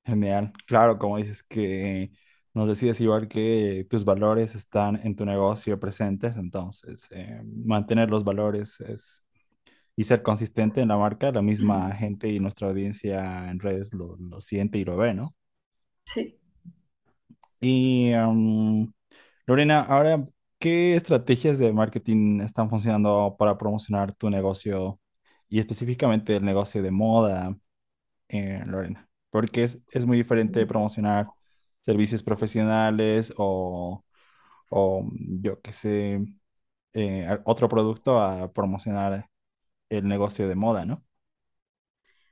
[0.04, 0.52] Genial.
[0.66, 2.10] Claro, como dices que
[2.54, 8.24] nos decides igual que tus valores están en tu negocio presentes, entonces eh, mantener los
[8.24, 9.24] valores es,
[9.94, 14.16] y ser consistente en la marca, la misma gente y nuestra audiencia en redes lo,
[14.40, 15.34] siente y lo ve, ¿no?
[16.04, 16.38] Sí.
[17.60, 18.12] Y
[19.46, 20.26] Lorena, ahora,
[20.58, 24.98] ¿qué estrategias de marketing están funcionando para promocionar tu negocio
[25.48, 27.56] y específicamente el negocio de moda,
[28.28, 29.09] eh, Lorena?
[29.30, 31.32] Porque es, es muy diferente promocionar
[31.80, 34.04] servicios profesionales o,
[34.70, 35.08] o
[35.42, 36.20] yo qué sé,
[36.94, 39.30] eh, otro producto a promocionar
[39.90, 41.04] el negocio de moda, ¿no?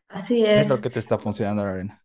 [0.08, 0.82] Así ¿Qué es lo es.
[0.82, 2.04] que te está funcionando, Lorena?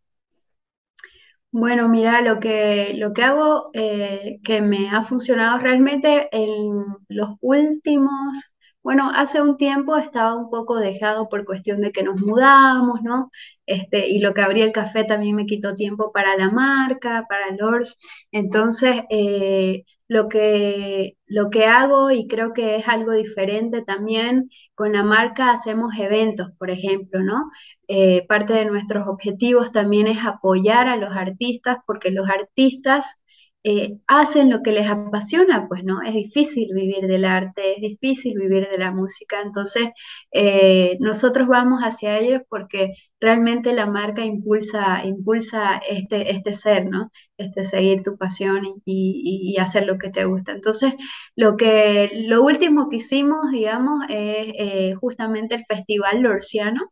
[1.52, 7.30] Bueno, mira, lo que, lo que hago eh, que me ha funcionado realmente en los
[7.42, 8.52] últimos
[8.84, 13.32] bueno, hace un tiempo estaba un poco dejado por cuestión de que nos mudamos, ¿no?
[13.66, 17.56] Este, y lo que abría el café también me quitó tiempo para la marca, para
[17.58, 17.98] Lors.
[18.32, 24.92] Entonces, eh, lo que, lo que hago, y creo que es algo diferente también, con
[24.94, 27.50] la marca hacemos eventos, por ejemplo, ¿no?
[27.88, 33.22] Eh, parte de nuestros objetivos también es apoyar a los artistas, porque los artistas
[33.64, 38.38] eh, hacen lo que les apasiona, pues no, es difícil vivir del arte, es difícil
[38.38, 39.90] vivir de la música, entonces
[40.32, 47.10] eh, nosotros vamos hacia ellos porque realmente la marca impulsa, impulsa este, este ser, ¿no?
[47.38, 50.52] Este seguir tu pasión y, hacer lo que te gusta.
[50.52, 50.94] Entonces,
[51.36, 56.92] lo que, lo último que hicimos, digamos, es eh, justamente el Festival Lorciano,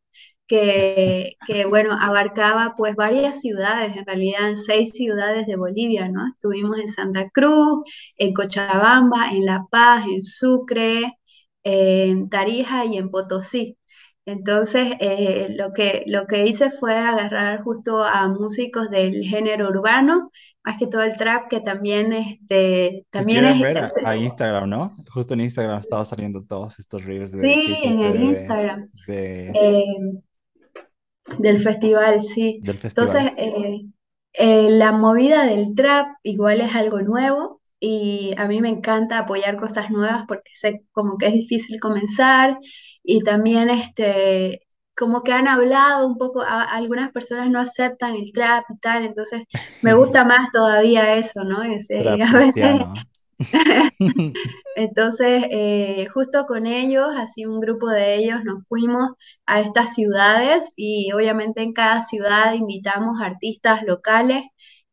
[0.51, 6.27] que, bueno, abarcaba pues varias ciudades, en realidad seis ciudades de Bolivia, ¿no?
[6.27, 7.83] Estuvimos en Santa Cruz,
[8.17, 11.17] en Cochabamba, en La Paz, en Sucre,
[11.63, 13.77] en Tarija y en Potosí.
[14.25, 20.29] Entonces, eh, lo, que, lo que hice fue agarrar justo a músicos del género urbano,
[20.63, 23.59] más que todo el trap, que también, este, también es...
[23.59, 24.95] ver a, Instagram, ¿no?
[25.11, 27.39] Justo en Instagram estaba saliendo todos estos reels de...
[27.41, 28.91] Sí, en el Instagram.
[29.07, 29.51] Eh,
[31.37, 32.61] del festival, sí.
[32.63, 33.85] Entonces, eh,
[34.33, 39.57] eh, la movida del trap igual es algo nuevo y a mí me encanta apoyar
[39.57, 42.57] cosas nuevas porque sé como que es difícil comenzar
[43.03, 48.65] y también este, como que han hablado un poco, algunas personas no aceptan el trap
[48.69, 49.43] y tal, entonces
[49.81, 51.61] me gusta más todavía eso, ¿no?
[51.61, 52.81] a veces...
[54.75, 59.09] Entonces, eh, justo con ellos, así un grupo de ellos, nos fuimos
[59.45, 64.43] a estas ciudades y obviamente en cada ciudad invitamos artistas locales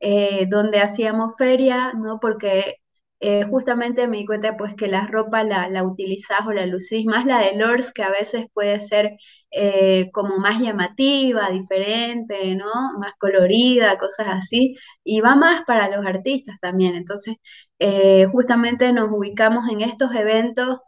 [0.00, 2.18] eh, donde hacíamos feria, ¿no?
[2.20, 2.76] Porque
[3.20, 7.04] eh, justamente me di cuenta pues que la ropa la, la utilizás o la lucís,
[7.06, 9.16] más la de Lors, que a veces puede ser
[9.50, 12.66] eh, como más llamativa, diferente, ¿no?
[13.00, 16.94] Más colorida, cosas así, y va más para los artistas también.
[16.94, 17.36] Entonces,
[17.80, 20.78] eh, justamente nos ubicamos en estos eventos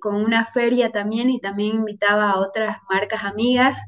[0.00, 3.80] con una feria también y también invitaba a otras marcas amigas.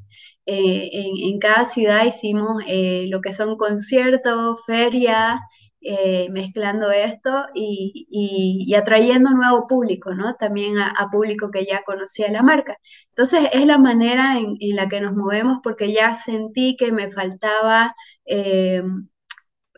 [0.47, 5.39] En, en, cada ciudad hicimos lo que son conciertos, ferias
[5.83, 10.35] eh, mezclando esto y, y, atrayendo nuevo público, ¿no?
[10.35, 12.77] También a, público que ya conocía la marca.
[13.11, 17.95] Entonces es la manera en, la que nos movemos porque ya sentí que me faltaba
[18.27, 18.83] eh,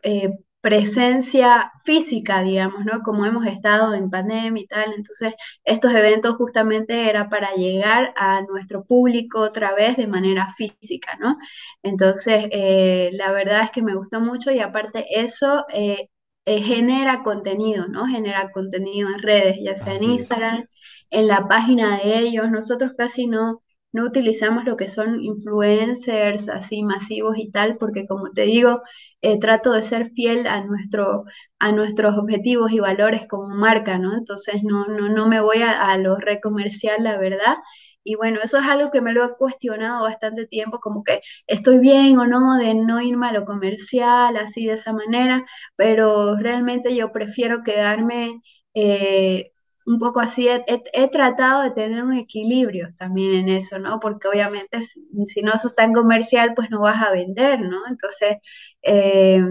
[0.03, 0.31] eh,
[0.63, 3.03] presencia física, digamos, ¿no?
[3.03, 8.43] Como hemos estado en pandemia y tal, entonces estos eventos justamente era para llegar a
[8.43, 11.37] nuestro público otra vez de manera física, ¿no?
[11.83, 16.09] Entonces, eh, la verdad es que me gustó mucho y aparte eso eh,
[16.47, 18.07] eh, genera contenido, ¿no?
[18.07, 20.67] Genera contenido en redes, ya sea en Instagram,
[21.11, 23.63] en la página de ellos, nosotros casi no
[23.93, 28.83] no utilizamos lo que son influencers así masivos y tal, porque como te digo,
[29.21, 31.25] eh, trato de ser fiel a, nuestro,
[31.59, 34.15] a nuestros objetivos y valores como marca, ¿no?
[34.17, 37.57] Entonces no, no, no me voy a, a lo recomercial, la verdad.
[38.05, 41.79] Y bueno, eso es algo que me lo he cuestionado bastante tiempo, como que estoy
[41.79, 45.45] bien o no de no irme a lo comercial, así de esa manera,
[45.77, 48.41] pero realmente yo prefiero quedarme
[48.75, 49.52] eh,
[49.87, 54.01] un poco así, he, tratado de tener un equilibrio también en eso, ¿no?
[54.01, 57.87] Porque obviamente si, no sos tan comercial, pues no vas a vender, ¿no?
[57.89, 58.37] Entonces,
[58.83, 59.43] eh,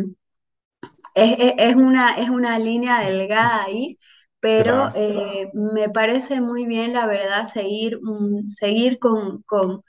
[1.13, 3.98] es, una, es una línea delgada ahí,
[4.39, 8.00] pero eh, me parece muy bien, la verdad, seguir,
[8.48, 9.84] seguir con, con,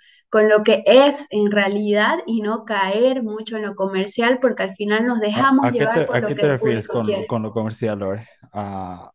[0.48, 5.06] lo que es en realidad y no caer mucho en lo comercial, porque al final
[5.06, 8.26] nos dejamos llevar por ¿A qué te refieres con, con, lo comercial, Lore?
[8.52, 9.11] a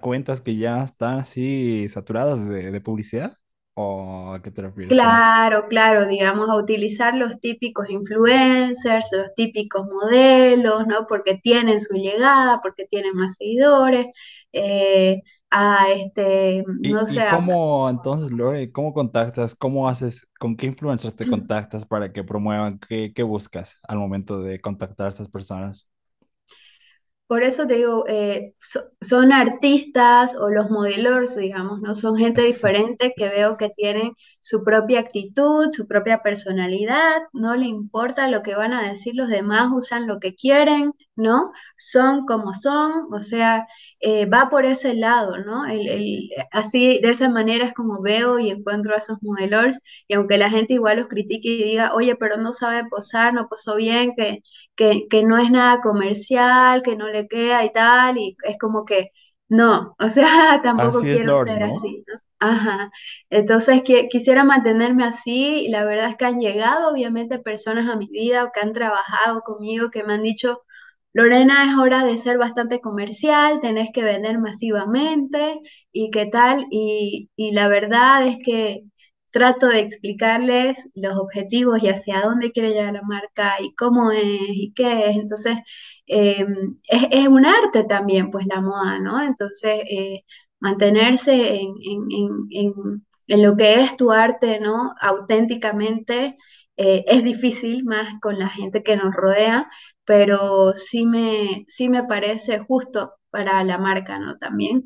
[0.00, 3.36] cuentas que ya están así saturadas de, publicidad?
[3.74, 4.92] ¿O a qué te refieres?
[4.92, 11.06] Claro, claro, digamos, a utilizar los típicos influencers, los típicos modelos, ¿no?
[11.06, 14.06] Porque tienen su llegada, porque tienen más seguidores,
[14.52, 17.24] eh, a este, no sé.
[17.30, 22.78] cómo entonces, Lore, cómo contactas, cómo haces, con qué influencers te contactas para que promuevan,
[22.78, 25.89] qué, qué buscas al momento de contactar a estas personas?
[27.30, 28.54] Por eso te digo, eh,
[29.00, 31.94] son artistas o los modelos, digamos, ¿no?
[31.94, 37.66] Son gente diferente que veo que tienen su propia actitud, su propia personalidad, no le
[37.66, 41.52] importa lo que van a decir los demás, usan lo que quieren, ¿no?
[41.76, 43.68] Son como son, o sea,
[44.00, 45.66] eh, va por ese lado, ¿no?
[45.66, 50.38] El, así, de esa manera es como veo y encuentro a esos modelos, y aunque
[50.38, 54.14] la gente igual los critique y diga, oye, pero no sabe posar, no posó bien,
[54.16, 54.40] que,
[54.74, 58.84] que, que no es nada comercial, que no le queda y tal, y es como
[58.84, 59.10] que
[59.48, 60.26] no, o sea,
[60.62, 62.20] tampoco quiero ser así, ¿no?
[62.40, 62.90] Ajá.
[63.28, 67.96] Entonces, que, quisiera mantenerme así, y la verdad es que han llegado, obviamente, personas a
[67.96, 70.62] mi vida o que han trabajado conmigo que me han dicho,
[71.12, 75.60] Lorena, es hora de ser bastante comercial, tenés que vender masivamente
[75.92, 78.84] y qué tal, y, y la verdad es que
[79.32, 84.22] trato de explicarles los objetivos y hacia dónde quiere llegar la marca y cómo es
[84.24, 85.16] y qué es.
[85.16, 85.58] Entonces,
[86.06, 86.44] eh,
[86.88, 89.22] es, un arte también, pues la moda, ¿no?
[89.22, 90.22] Entonces, eh,
[90.60, 91.74] mantenerse en,
[93.28, 94.92] en, lo que es tu arte, ¿no?
[95.00, 96.36] Auténticamente.
[96.82, 99.68] Eh, es difícil más con la gente que nos rodea,
[100.04, 104.38] pero sí me, sí me parece justo para la marca, ¿no?
[104.38, 104.84] También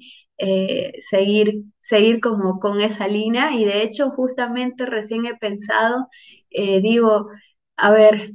[0.98, 6.08] seguir, seguir como con esa línea y de hecho justamente recién he pensado,
[6.50, 7.28] digo,
[7.76, 8.32] a ver,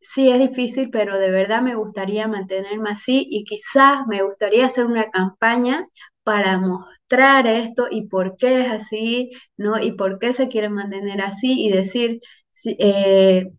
[0.00, 4.86] sí es difícil, pero de verdad me gustaría mantenerme así y quizás me gustaría hacer
[4.86, 5.86] una campaña
[6.22, 9.80] para mostrar esto y por qué es así, ¿no?
[9.80, 12.20] Y por qué se quiere mantener así y decir,
[12.66, 13.52] eh,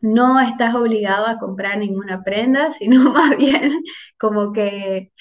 [0.00, 3.82] no estás obligado a comprar ninguna prenda, sino más bien
[4.18, 5.12] como que,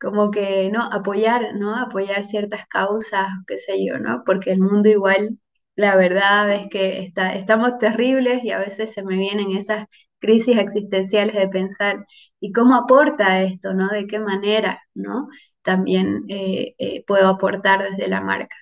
[0.00, 0.82] como que, ¿no?
[0.84, 1.76] Apoyar, ¿no?
[1.76, 4.22] Apoyar ciertas causas, qué sé yo, ¿no?
[4.24, 5.38] Porque el mundo igual
[5.76, 9.86] la verdad es que está, estamos terribles y a veces se me vienen esas
[10.18, 12.04] crisis existenciales de pensar,
[12.40, 13.88] ¿y cómo aporta esto, no?
[13.88, 15.28] ¿De qué manera, no?
[15.62, 18.56] También eh, eh, puedo aportar desde la marca.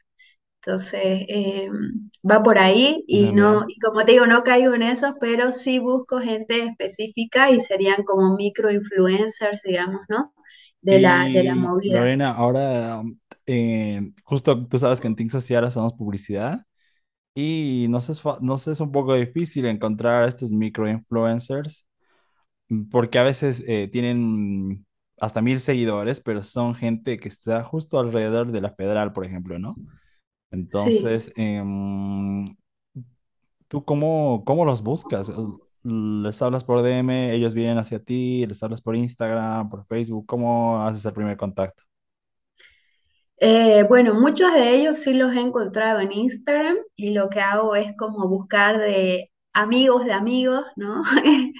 [0.68, 5.14] Entonces, em, va por ahí y no, y como te digo, no caigo en eso,
[5.20, 10.34] pero sí busco gente específica y serían como micro influencers, digamos, ¿no?
[10.82, 11.90] de la, de la Y movida.
[11.90, 13.02] Lorena, ahora
[13.46, 16.64] eh, justo tú sabes que en Think Social hacemos publicidad
[17.34, 21.86] y no sé, es fa- no sé, es un poco difícil encontrar a estos microinfluencers
[22.68, 24.86] mm, porque a veces eh, tienen
[25.20, 29.58] hasta mil seguidores, pero son gente que está justo alrededor de la federal, por ejemplo,
[29.58, 29.80] ¿no?
[30.50, 30.56] Sí.
[30.56, 32.56] Entonces, em,
[33.68, 35.30] ¿tú cómo, cómo los buscas?
[35.82, 40.26] ¿Les hablas por DM, ellos vienen hacia ti, les hablas por Instagram, por Facebook?
[40.26, 41.84] ¿Cómo haces el primer contacto?
[43.40, 47.76] Eh, bueno, muchos de ellos sí los he encontrado en Instagram y lo que hago
[47.76, 51.02] es como buscar de amigos de amigos, ¿no?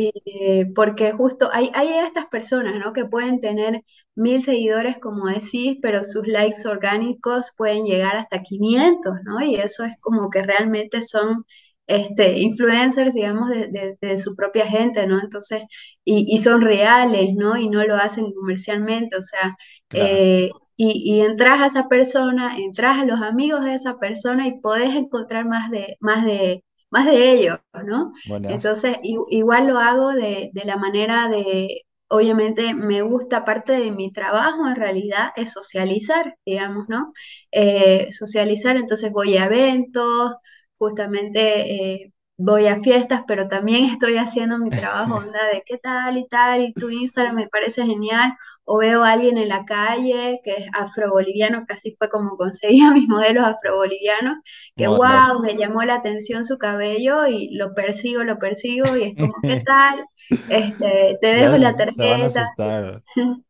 [0.00, 2.92] Y, eh, porque justo hay, hay estas personas, ¿no?
[2.92, 3.82] Que pueden tener
[4.14, 9.42] mil seguidores, como decís, pero sus likes orgánicos pueden llegar hasta 500, ¿no?
[9.42, 11.44] Y eso es como que realmente son
[11.88, 15.20] este, influencers, digamos, de, de- de su propia gente, ¿no?
[15.20, 15.62] Entonces,
[16.04, 17.56] y, y son reales, ¿no?
[17.56, 19.56] Y no lo hacen comercialmente, o sea,
[19.88, 24.46] claro, eh, y, y entras a esa persona, entras a los amigos de esa persona
[24.46, 28.12] y podés encontrar más de, más de, más de ellos, ¿no?
[28.24, 28.62] buenas.
[28.62, 33.92] Entonces, i- igual lo hago de, de la manera de, obviamente me gusta, parte de
[33.92, 37.12] mi trabajo en realidad es socializar, digamos, ¿no?
[37.52, 40.34] Eh, socializar, entonces voy a eventos,
[40.78, 46.18] justamente eh, voy a fiestas, pero también estoy haciendo mi trabajo, onda de qué tal
[46.18, 48.32] y tal, y tu Instagram me parece genial,
[48.70, 52.92] o veo a alguien en la calle que es afroboliviano, casi fue como conseguí a
[52.92, 54.36] mis modelos afrobolivianos
[54.76, 59.16] que wow, me llamó la atención su cabello y lo persigo, lo persigo y es
[59.18, 60.04] como, ¿qué tal?
[60.48, 62.44] Este, te dejo la tarjeta.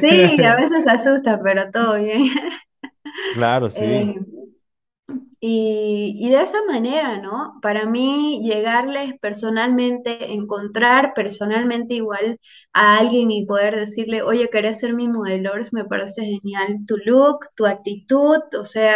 [0.00, 2.22] Sí, a veces asusta, pero todo bien.
[3.30, 4.14] Claro, sí, Eh,
[5.40, 7.58] y, y de esa manera, ¿no?
[7.62, 12.38] Para mí, llegarles personalmente, encontrar personalmente igual
[12.72, 15.60] a alguien y poder decirle, oye, ¿querés ser mi modelor?
[15.72, 18.94] Me parece genial tu look, tu actitud, o sea,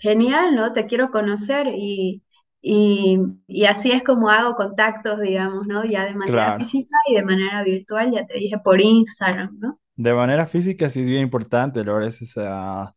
[0.00, 0.72] Genial, ¿no?
[0.72, 2.22] Te quiero conocer y,
[2.60, 5.84] y, y así es como hago contactos, digamos, ¿no?
[5.84, 6.58] Ya de manera claro.
[6.58, 9.80] física y de manera virtual, ya te dije por Instagram, ¿no?
[9.96, 12.94] De manera física sí es bien importante, Lore, es esa-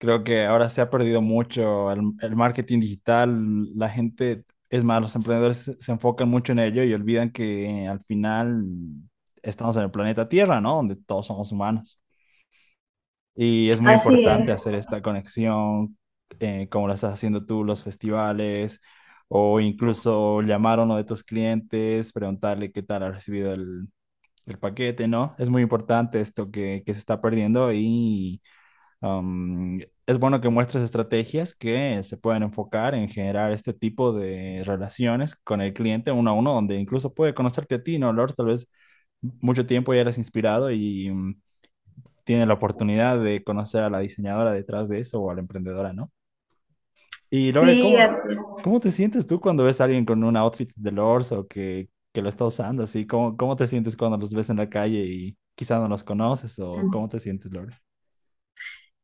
[0.00, 3.66] Creo que ahora se ha perdido mucho el, el marketing digital.
[3.76, 7.86] La gente, es más, los emprendedores se, se enfocan mucho en ello y olvidan que
[7.88, 8.64] al final
[9.42, 10.76] estamos en el planeta Tierra, ¿no?
[10.76, 12.00] Donde todos somos humanos.
[13.34, 15.98] Y es muy Así importante es, hacer esta conexión,
[16.40, 18.80] eh, como lo estás haciendo tú, los festivales,
[19.28, 23.88] o incluso llamar a uno de tus clientes, preguntarle qué tal ha recibido el,
[24.46, 25.34] el paquete, ¿no?
[25.38, 28.42] Es muy importante esto que, que se está perdiendo y
[29.00, 34.62] um, es bueno que muestres estrategias que se pueden enfocar en generar este tipo de
[34.64, 38.34] relaciones con el cliente uno a uno, donde incluso puede conocerte a ti, ¿no, Lord?
[38.34, 38.68] Tal vez
[39.20, 41.40] mucho tiempo ya eres inspirado y mm,
[42.24, 45.92] tiene la oportunidad de conocer a la diseñadora detrás de eso o a la emprendedora,
[45.92, 46.10] ¿no?
[47.30, 48.38] Y Lore, sí, ¿cómo, así es.
[48.64, 51.88] cómo te sientes tú cuando ves a alguien con un outfit de Lords o que,
[52.12, 53.06] que lo está usando así?
[53.06, 56.58] ¿Cómo, cómo te sientes cuando los ves en la calle y quizá no los conoces
[56.58, 57.76] o cómo te sientes, Lore?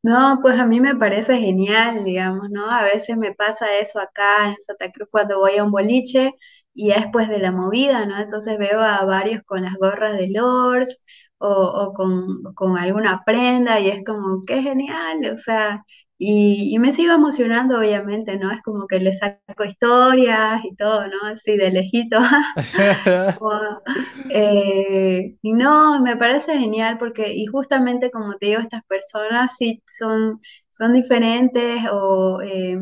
[0.07, 2.69] No, pues a mí me parece genial, digamos, ¿no?
[2.71, 6.31] A veces me pasa eso acá en Santa Cruz cuando voy a un boliche
[6.73, 8.17] y es pues de la movida, ¿no?
[8.17, 11.01] Entonces veo a varios con las gorras de Lords
[11.39, 15.83] o, o con, con alguna prenda y es como, qué genial, o sea,
[16.17, 18.51] y, y me sigo emocionando, obviamente, ¿no?
[18.51, 21.27] Es como que le saco historias y todo, ¿no?
[21.27, 22.19] Así de lejito.
[23.39, 23.81] Wow.
[24.29, 29.81] Eh, y no, me parece genial porque, y justamente como te digo, estas personas sí
[29.85, 32.79] son, son diferentes o, eh,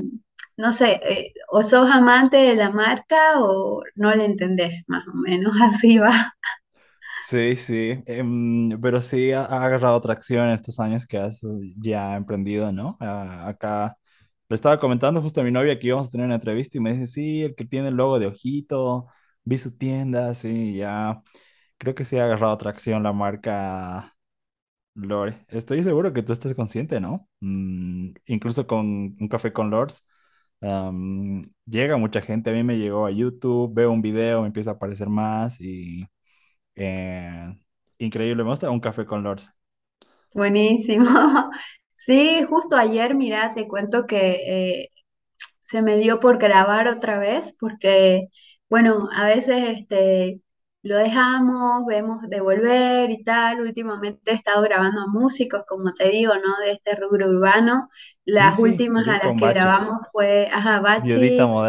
[0.57, 5.13] no sé, eh, o sos amante de la marca o no le entendés, más o
[5.17, 6.33] menos, así va.
[7.27, 11.41] Sí, sí, em, pero sí ha, agarrado tracción en estos años que has
[11.81, 12.97] ya emprendido, ¿no?
[12.99, 13.97] Ah, acá
[14.47, 16.93] le estaba comentando justo a mi novia que íbamos a tener una entrevista y me
[16.93, 19.07] dice, sí, el que tiene el logo de Ojito,
[19.43, 21.23] vi su tienda, sí, ya,
[21.77, 24.15] creo que sí ha agarrado tracción la marca
[24.95, 25.45] Lore.
[25.49, 27.29] Estoy seguro que tú estás consciente, ¿no?
[27.41, 30.05] Mm, incluso con un café con Lords,
[30.61, 34.71] am, llega mucha gente, a mí me llegó a YouTube, veo un video, me empieza
[34.71, 36.07] a aparecer más y...
[36.75, 37.55] Eh,
[37.99, 39.51] increíble, me gusta un café con Lords.
[40.33, 41.05] Buenísimo.
[41.97, 44.33] Sí, justo ayer, mira, te cuento que
[44.83, 44.89] eh,
[45.61, 48.27] se me dio por grabar otra vez, porque,
[48.69, 50.41] bueno, a veces este,
[50.83, 53.61] lo dejamos, vemos devolver y tal.
[53.61, 56.57] Últimamente he estado grabando a músicos, como te digo, ¿no?
[56.65, 57.89] De este rubro urbano.
[58.25, 61.05] Las sí, últimas a las que grabamos fue, ajá, bueno.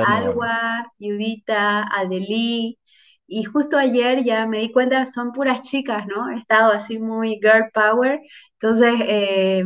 [0.01, 2.79] Alwa, Yudita, Adelí.
[3.27, 6.31] Y justo ayer ya me di cuenta, son puras chicas, ¿no?
[6.31, 8.21] He estado así muy girl power.
[8.61, 9.65] Entonces, eh,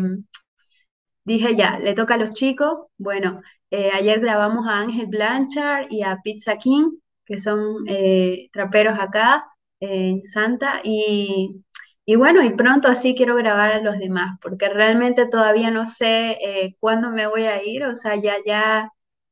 [1.25, 2.73] dije ya, le toca a los chicos.
[2.99, 3.37] Bueno,
[3.71, 6.93] eh, ayer grabamos a Ángel Blanchard y a Pizza King,
[7.25, 9.47] que son eh, traperos acá
[9.81, 10.81] en Santa.
[10.85, 11.63] Y,
[12.05, 16.39] y, bueno, y pronto así quiero grabar a los demás, porque realmente todavía no sé
[16.43, 17.85] eh, cuándo me voy a ir.
[17.85, 18.91] O sea, ya, ya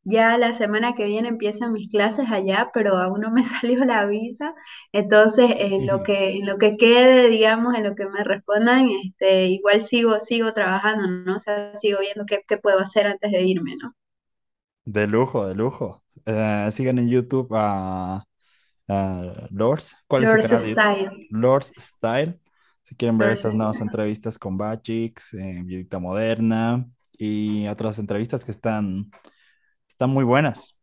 [0.09, 4.07] ya la semana que viene empiezan mis clases allá, pero aún no me salió la
[4.07, 4.55] visa.
[4.93, 9.47] Entonces, en lo que, en lo que quede, digamos, en lo que me respondan, este,
[9.47, 11.37] igual sigo, sigo trabajando, ¿no?
[11.37, 13.95] O sea, sigo viendo qué, qué puedo hacer antes de irme, ¿no?
[14.85, 16.03] De lujo, de lujo.
[16.25, 18.25] Eh, sigan en YouTube a,
[19.51, 19.97] Lords.
[20.07, 20.59] ¿Cuál es el?
[20.59, 21.27] Style.
[21.31, 22.41] Lords Style.
[22.83, 29.11] Si quieren ver estas nuevas entrevistas con Bachix, eh, Moderna y otras entrevistas que están
[29.99, 30.77] están muy buenas.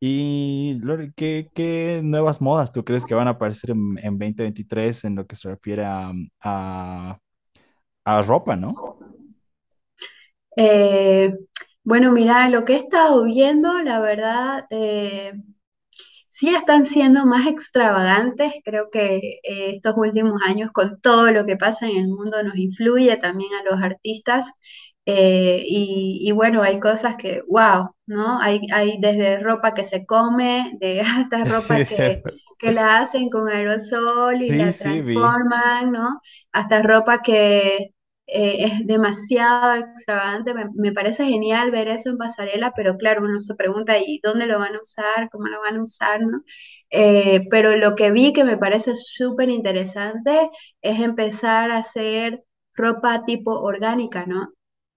[0.00, 5.14] Y Lori, ¿qué, ¿qué, nuevas modas tú crees que van a aparecer en, 2023 en
[5.14, 6.12] lo que se refiere a,
[6.42, 8.98] a, ropa, no?
[10.56, 11.32] Eh,
[11.84, 15.34] bueno, mira, lo que he estado viendo, la verdad, eh,
[16.26, 18.52] sí están siendo más extravagantes.
[18.64, 22.56] Creo que eh, estos últimos años, con todo lo que pasa en el mundo, nos
[22.56, 24.54] influye también a los artistas.
[25.06, 28.40] Eh, y, bueno, hay cosas que, wow, ¿no?
[28.40, 32.22] Hay, hay desde ropa que se come, de hasta ropa que,
[32.58, 36.20] que la hacen con aerosol y la transforman, ¿no?
[36.52, 37.94] Hasta ropa que
[38.26, 40.54] eh, es demasiado extravagante.
[40.74, 44.58] Me, parece genial ver eso en pasarela, pero claro, uno se pregunta, ¿y dónde lo
[44.58, 45.28] van a usar?
[45.30, 46.20] ¿Cómo lo van a usar?
[46.22, 46.42] ¿no?
[46.90, 50.50] Eh, pero lo que vi que me parece súper interesante
[50.80, 52.44] es empezar a hacer
[52.74, 54.53] ropa tipo orgánica, ¿no?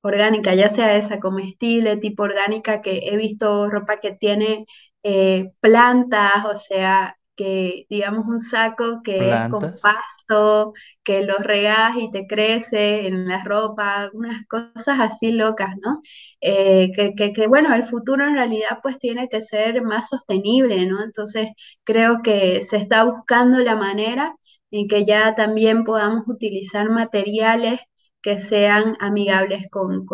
[0.07, 4.65] Orgánica, ya sea esa comestible, tipo orgánica, que he visto ropa que tiene
[5.03, 11.95] eh, plantas, o sea, que digamos un saco que es con pasto, que lo regas
[11.97, 16.01] y te crece en la ropa, unas cosas así locas, ¿no?
[16.41, 20.85] Eh, que, que, que, bueno, el futuro en realidad pues tiene que ser más sostenible,
[20.87, 21.03] ¿no?
[21.03, 21.49] Entonces
[21.83, 24.35] creo que se está buscando la manera
[24.71, 27.79] en que ya también podamos utilizar materiales
[28.27, 30.05] que sean amigables con,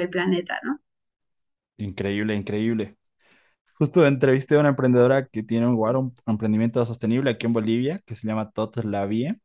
[0.00, 0.80] el planeta, ¿no?
[1.76, 2.96] Increíble, increíble.
[3.74, 8.14] Justo entrevisté a una emprendedora que tiene un, un emprendimiento sostenible aquí en Bolivia que
[8.14, 9.38] se llama Tot La Vie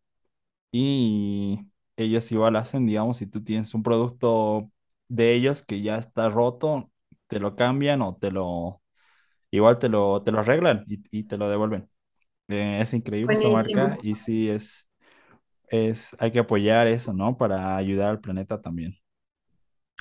[0.72, 1.59] y
[1.97, 4.72] ellos igual hacen, digamos, si tú tienes un producto
[5.09, 6.89] de ellos que ya está roto,
[7.28, 8.82] te lo cambian o te lo,
[9.51, 11.89] igual te lo, te lo arreglan y, te lo devuelven.
[12.47, 14.88] Eh, es increíble esa marca y sí es,
[15.70, 17.38] es, hay que apoyar eso, ¿no?
[17.38, 18.97] Para ayudar al planeta también.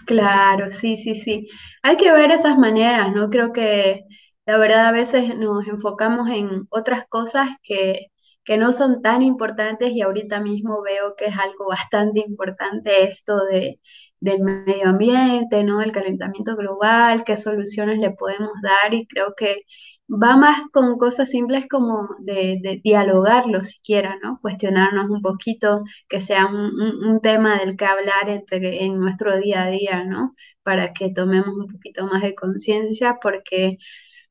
[0.06, 1.48] Claro, sí, sí, sí.
[1.82, 3.30] Hay que ver esas maneras, ¿no?
[3.30, 4.04] Creo que
[4.44, 8.08] la verdad a veces nos enfocamos en otras cosas que,
[8.44, 13.44] que no son tan importantes y ahorita mismo veo que es algo bastante importante esto
[13.46, 13.80] de,
[14.20, 15.80] del medio ambiente, ¿no?
[15.80, 19.62] El calentamiento global, qué soluciones le podemos dar y creo que
[20.08, 24.38] va más con cosas simples como de, dialogarlo siquiera, ¿no?
[24.40, 29.70] Cuestionarnos un poquito, que sea un, tema del que hablar entre, en nuestro día a
[29.70, 30.34] día, ¿no?
[30.62, 33.78] Para que tomemos un poquito más de conciencia, porque,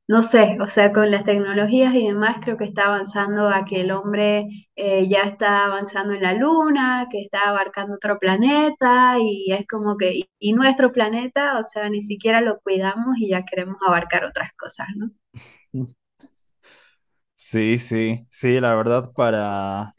[0.08, 3.82] no sé, o sea, con las tecnologías y demás, creo que está avanzando a que
[3.82, 9.52] el hombre eh, ya está avanzando en la luna, que está abarcando otro planeta, y
[9.52, 13.78] es como que, y nuestro planeta, o sea, ni siquiera lo cuidamos y ya queremos
[13.86, 15.12] abarcar otras cosas, ¿no?
[17.36, 19.94] Sí, sí, sí, la verdad para...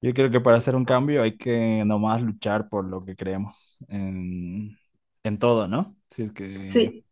[0.00, 3.76] Yo creo que para hacer un cambio hay que nomás luchar por lo que creemos
[3.88, 4.76] en,
[5.22, 5.96] en todo, ¿no?
[6.10, 6.72] Si es que...
[6.72, 7.04] Sí.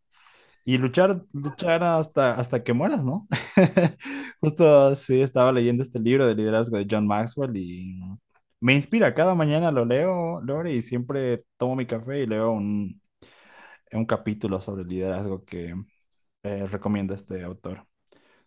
[0.65, 3.27] Y luchar, luchar hasta, hasta que mueras, ¿no?
[4.41, 7.99] Justo sí, estaba leyendo este libro de liderazgo de John Maxwell y
[8.61, 9.13] me inspira.
[9.15, 13.01] Cada mañana lo leo, Lore, y siempre tomo mi café y leo un,
[13.93, 15.75] un capítulo sobre liderazgo que
[16.43, 17.85] eh, recomienda este autor.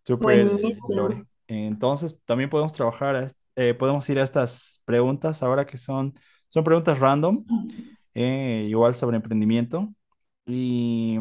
[0.02, 0.50] Super,
[0.88, 1.24] Lore.
[1.46, 6.12] Entonces, también podemos trabajar, eh, podemos ir a estas preguntas ahora que son,
[6.48, 7.44] son preguntas random,
[8.14, 9.94] eh, igual sobre emprendimiento.
[10.46, 11.18] Y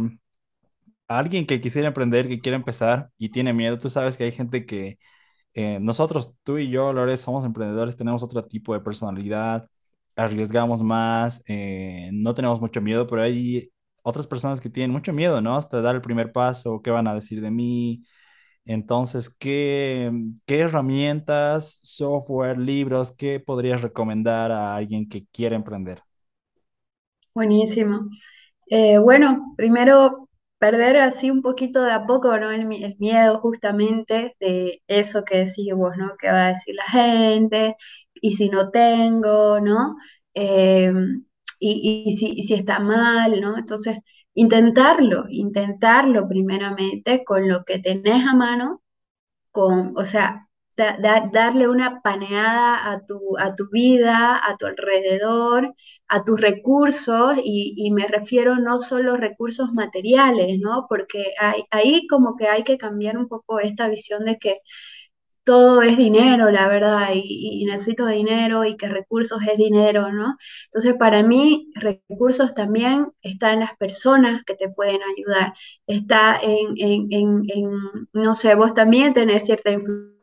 [1.08, 4.66] alguien que quisiera emprender, que quiera empezar y tiene miedo, tú sabes que hay gente
[4.66, 4.98] que
[5.80, 9.70] nosotros, tú y yo, Lore, somos emprendedores, tenemos otro tipo de personalidad,
[10.16, 11.44] arriesgamos más,
[12.12, 13.70] no tenemos mucho miedo, pero hay
[14.04, 15.56] otras personas que tienen mucho miedo, ¿no?
[15.56, 18.06] Hasta dar el primer paso, ¿qué van a decir de mí?
[18.66, 20.12] Entonces, ¿qué,
[20.46, 26.04] qué herramientas, software, libros, qué podrías recomendar a alguien que quiere emprender?
[27.34, 28.10] Buenísimo.
[28.68, 30.30] Eh, bueno, primero
[30.60, 32.52] perder así un poquito de a poco, ¿no?
[32.52, 36.12] El, miedo justamente de eso que decís vos, ¿no?
[36.20, 37.76] ¿Qué va a decir la gente?
[38.16, 39.96] Y si no tengo, ¿no?
[40.34, 41.26] Em,
[41.64, 43.58] y, si, está mal, ¿no?
[43.58, 43.98] Entonces,
[44.34, 48.82] intentarlo, intentarlo primeramente con lo que tenés a mano,
[49.52, 55.74] con, o sea, darle una paneada a tu, a tu vida, a tu alrededor,
[56.08, 60.86] a tus recursos, y, me refiero no solo recursos materiales, ¿no?
[60.90, 61.26] Porque
[61.72, 64.60] ahí como que hay que cambiar un poco esta visión de que
[65.44, 70.38] todo es dinero, la verdad, y, necesito dinero y que recursos es dinero, ¿no?
[70.66, 75.54] Entonces, para mí, recursos también están en las personas que te pueden ayudar,
[75.88, 77.72] está en, en, en
[78.14, 80.23] no sé, vos también tenés cierta influencia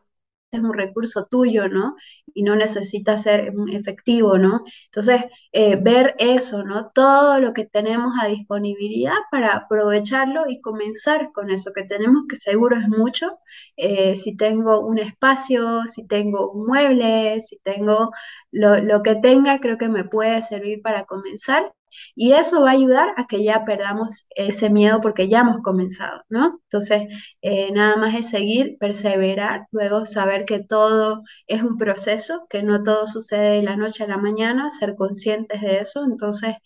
[0.53, 1.95] es un recurso tuyo, ¿no?
[2.35, 4.63] Y no necesita ser efectivo, ¿no?
[4.87, 6.91] Entonces, eh, ver eso, ¿no?
[6.91, 12.37] Todo lo que tenemos a disponibilidad para aprovecharlo y comenzar con eso que tenemos, que
[12.37, 13.39] seguro es mucho.
[13.77, 18.11] Eh, si tengo un espacio, si tengo un mueble, si tengo
[18.51, 21.73] lo, lo que tenga, creo que me puede servir para comenzar
[22.15, 26.23] y eso va a ayudar a que ya perdamos ese miedo porque ya hemos comenzado,
[26.29, 26.61] ¿no?
[26.65, 27.03] Entonces,
[27.43, 32.83] eh, nada más es seguir, perseverar, luego saber que todo es un proceso, que no
[32.83, 36.57] todo sucede de la noche a la mañana, ser conscientes de eso, entonces,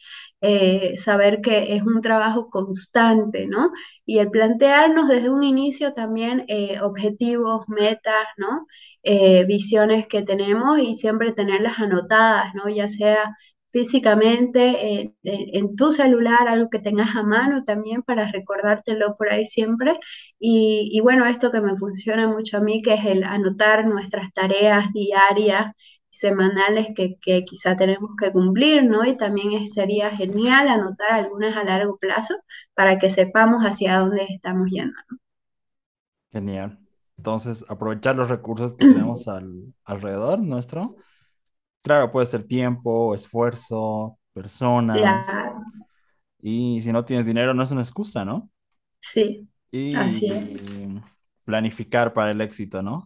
[0.40, 3.70] eh, saber que es un trabajo constante, ¿no?
[4.04, 8.66] Y el plantearnos desde un inicio también eh, objetivos, metas, ¿no?
[9.46, 12.68] visiones que tenemos y siempre tenerlas anotadas, ¿no?
[12.68, 13.36] Ya sea
[13.74, 19.98] físicamente en, tu celular, algo que tengas a mano también para recordártelo por ahí siempre.
[20.38, 24.92] Y, bueno, esto que me funciona mucho a mí, que es el anotar nuestras tareas
[24.92, 25.72] diarias,
[26.08, 29.04] semanales que, quizá tenemos que cumplir, ¿no?
[29.04, 32.36] Y también sería genial anotar algunas a largo plazo
[32.74, 35.18] para que sepamos hacia dónde estamos yendo, ¿no?
[36.30, 36.78] Genial.
[37.16, 40.94] Entonces, aprovechar los recursos que tenemos al, alrededor nuestro
[41.84, 45.28] Claro, puede ser tiempo, esfuerzo, personas.
[46.40, 48.50] Y si no tienes dinero, no es una excusa, ¿no?
[48.98, 49.46] Sí,
[49.94, 50.62] así es.
[50.62, 50.98] Y
[51.44, 53.04] planificar para el éxito, ¿no?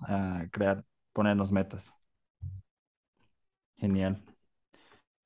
[0.53, 1.93] crear, ponernos metas.
[3.79, 4.22] Genial.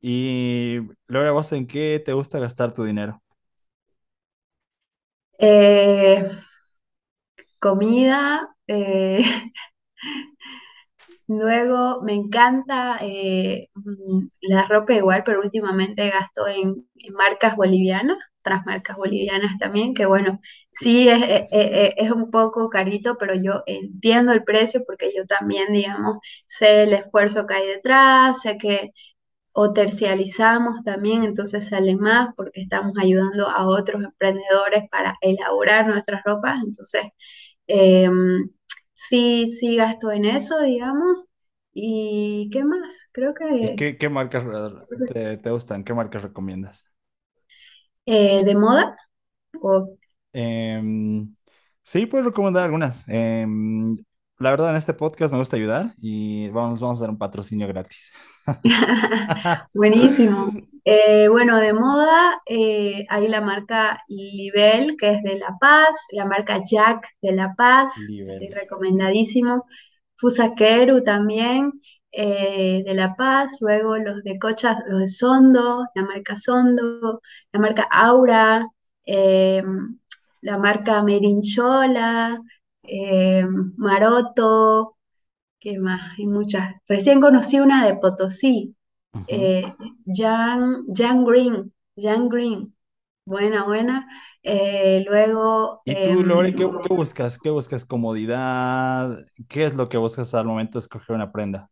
[0.00, 3.22] Y Laura, ¿vos en qué te gusta gastar tu dinero?
[5.38, 6.26] Eh,
[7.58, 9.22] comida, eh,
[11.38, 18.64] Luego me encanta eh, mm, la ropa igual, pero últimamente gasto en, marcas bolivianas, otras
[18.66, 23.62] marcas bolivianas también, que bueno, sí es, eh, eh, es, un poco carito, pero yo
[23.66, 28.92] entiendo el precio porque yo también, digamos, sé el esfuerzo que hay detrás, sé que
[29.52, 36.22] o tercializamos también, entonces sale más porque estamos ayudando a otros emprendedores para elaborar nuestras
[36.24, 37.04] ropas, entonces
[37.66, 38.48] em,
[38.94, 41.24] sí, sí gasto en eso, digamos.
[41.72, 42.98] ¿Y qué más?
[43.12, 44.44] Creo ¿Y que qué, marcas
[45.08, 45.84] te, gustan?
[45.84, 46.84] ¿Qué marcas recomiendas?
[48.06, 48.96] eh, de moda.
[49.62, 49.96] O,
[50.32, 51.34] Em,
[51.82, 53.04] sí, puedo recomendar algunas.
[53.08, 53.96] Em,
[54.42, 57.68] la verdad, en este podcast me gusta ayudar y vamos, vamos a dar un patrocinio
[57.68, 58.12] gratis.
[59.72, 60.52] buenísimo.
[60.84, 66.24] Eh, bueno, de moda eh, hay la marca Libel, que es de La Paz, la
[66.24, 69.64] marca Jack de La Paz, sí, recomendadísimo.
[70.16, 71.80] Fusaqueru también,
[72.10, 77.22] eh, de La Paz, luego los de Cochas, los de Sondo, la marca Sondo,
[77.52, 78.66] la marca Aura,
[79.06, 82.40] la marca Merinchola,
[83.76, 84.96] Maroto,
[85.58, 86.18] ¿qué más?
[86.18, 86.74] Hay muchas.
[86.88, 88.74] Recién conocí una de Potosí,
[89.28, 89.74] eh,
[90.06, 90.84] Jan,
[91.24, 92.74] Green, Jan Green,
[93.24, 94.08] buena, buena.
[94.42, 95.82] Eh, luego...
[95.84, 97.38] ¿Y tú, Lore, em, qué, buscas?
[97.38, 97.84] ¿Qué buscas?
[97.84, 99.16] ¿Comodidad?
[99.48, 101.70] ¿Qué es lo que buscas al momento de escoger una prenda?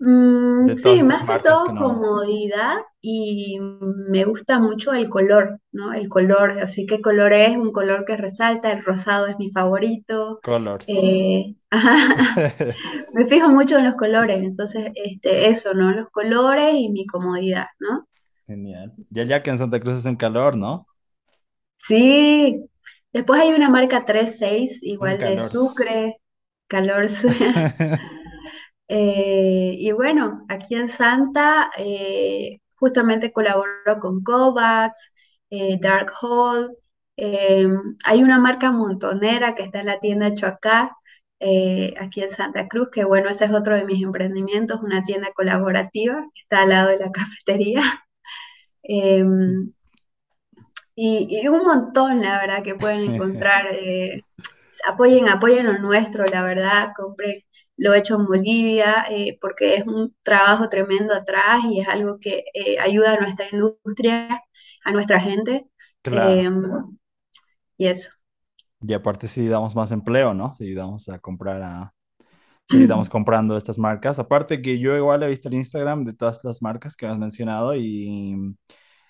[0.00, 5.92] Mm, sí, más que todo comodidad y me gusta mucho el color, ¿no?
[5.92, 10.38] El color, así que color es un color que resalta, el rosado es mi favorito.
[10.44, 10.86] Colors.
[10.88, 11.56] Eh,
[13.12, 15.90] me fijo mucho en los colores, entonces este, eso, ¿no?
[15.90, 18.06] Los colores y mi comodidad, ¿no?
[18.46, 18.94] Genial.
[19.10, 20.86] Ya ya que en Santa Cruz es un calor, ¿no?
[21.74, 22.64] Sí.
[23.12, 26.14] Después hay una marca 36, igual de Sucre,
[26.68, 27.06] calor.
[28.88, 35.12] Eh, y bueno, aquí en Santa eh, justamente colaboro con Kovacs,
[35.50, 36.76] eh, Dark Hall.
[38.04, 40.96] hay una marca montonera que está en la tienda Choacá,
[42.00, 46.22] aquí en Santa Cruz, que bueno, ese es otro de mis emprendimientos, una tienda colaborativa
[46.34, 47.82] que está al lado de la cafetería.
[50.96, 53.66] Y, un montón, la verdad, que pueden encontrar.
[54.86, 57.47] Apoyen, apoyen lo nuestro, la verdad, compré
[57.78, 62.44] lo hecho en Bolivia, eh, porque es un trabajo tremendo atrás y es algo que
[62.52, 64.42] eh, ayuda a nuestra industria,
[64.84, 65.66] a nuestra gente.
[66.02, 66.62] Em,
[67.76, 68.10] y eso.
[68.80, 70.54] Y aparte si damos más empleo, ¿no?
[70.54, 71.94] Si ayudamos a comprar a...
[72.68, 74.18] Si ayudamos comprando estas marcas.
[74.18, 77.76] Aparte que yo igual he visto el Instagram de todas las marcas que has mencionado
[77.76, 78.34] y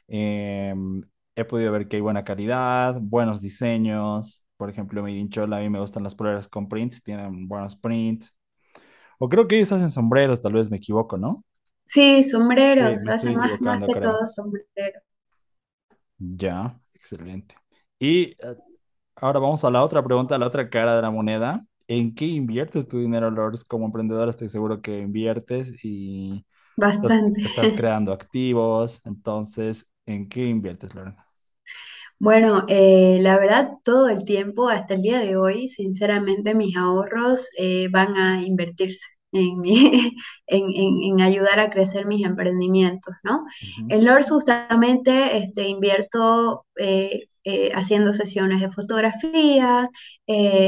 [0.09, 1.03] em,
[1.37, 4.45] he podido ver que hay buena calidad, buenos diseños.
[4.59, 8.38] Por ejemplo, mi Chola, a mí me gustan las poleras con prints, tienen buenos prints.
[9.19, 11.45] O creo que ellos hacen sombreros, tal vez me equivoco, ¿no?
[11.85, 15.03] Sí, sombreros, hacen más, que todo sombreros.
[16.19, 17.55] Ya, excelente.
[17.99, 18.37] Y eh,
[19.17, 21.67] ahora vamos a la otra pregunta, a la otra cara de la moneda.
[21.89, 23.65] ¿En qué inviertes tu dinero, Lors?
[23.65, 26.47] Como emprendedor estoy seguro que inviertes y
[26.77, 27.43] Bastante.
[27.45, 29.03] estás, creando activos.
[29.07, 31.28] Entonces, ¿en qué inviertes, Lorena?
[32.21, 37.51] Bueno, eh, la verdad, todo el tiempo, hasta el día de hoy, sinceramente, mis ahorros
[37.59, 39.63] eh, van a invertirse en,
[40.49, 43.45] en, ayudar a crecer mis emprendimientos, ¿no?
[43.89, 47.29] En LORS justamente este, invierto eh,
[47.75, 49.89] haciendo sesiones de fotografía,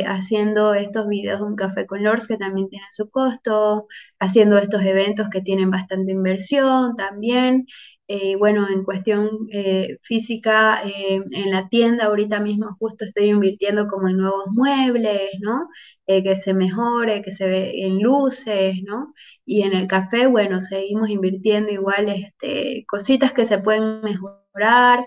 [0.06, 3.86] haciendo estos videos de un café con LORS que también tienen su costo,
[4.18, 7.66] haciendo estos eventos que tienen bastante inversión también,
[8.12, 13.86] eh, bueno, en cuestión eh, física, eh, en la tienda ahorita mismo justo estoy invirtiendo
[13.86, 15.68] como en nuevos muebles, ¿no?
[16.06, 19.14] que se mejore, que se ve en luces, ¿no?
[19.44, 25.06] Y en el café, bueno, seguimos invirtiendo igual este, cositas que se pueden mejorar,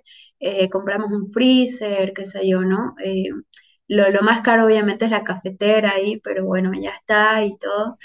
[0.71, 2.95] compramos un freezer, qué sé yo, ¿no?
[3.87, 7.97] Lo, lo, más caro obviamente es la cafetera ahí, pero bueno, ya está y todo.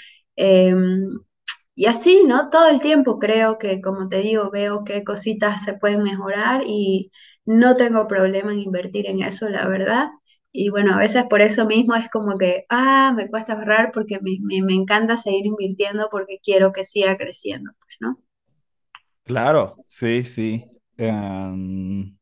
[1.79, 2.49] Y así, ¿no?
[2.49, 7.09] Todo el tiempo creo que, como te digo, veo qué cositas se pueden mejorar y
[7.45, 10.09] no tengo problema en invertir en eso, la verdad.
[10.51, 14.19] Y bueno, a veces por eso mismo es como que, ah, me cuesta ahorrar porque
[14.19, 18.19] me, me, encanta seguir invirtiendo porque quiero que siga creciendo, pues, ¿no?
[19.23, 20.65] Claro, sí, sí.
[20.97, 22.13] Em,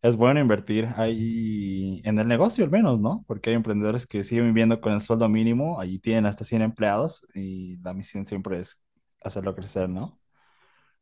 [0.00, 3.24] es bueno invertir ahí en el negocio al menos, ¿no?
[3.26, 7.26] Porque hay emprendedores que siguen viviendo con el sueldo mínimo, allí tienen hasta 100 empleados
[7.34, 8.80] y la misión siempre es
[9.24, 10.18] hacerlo crecer, ¿no?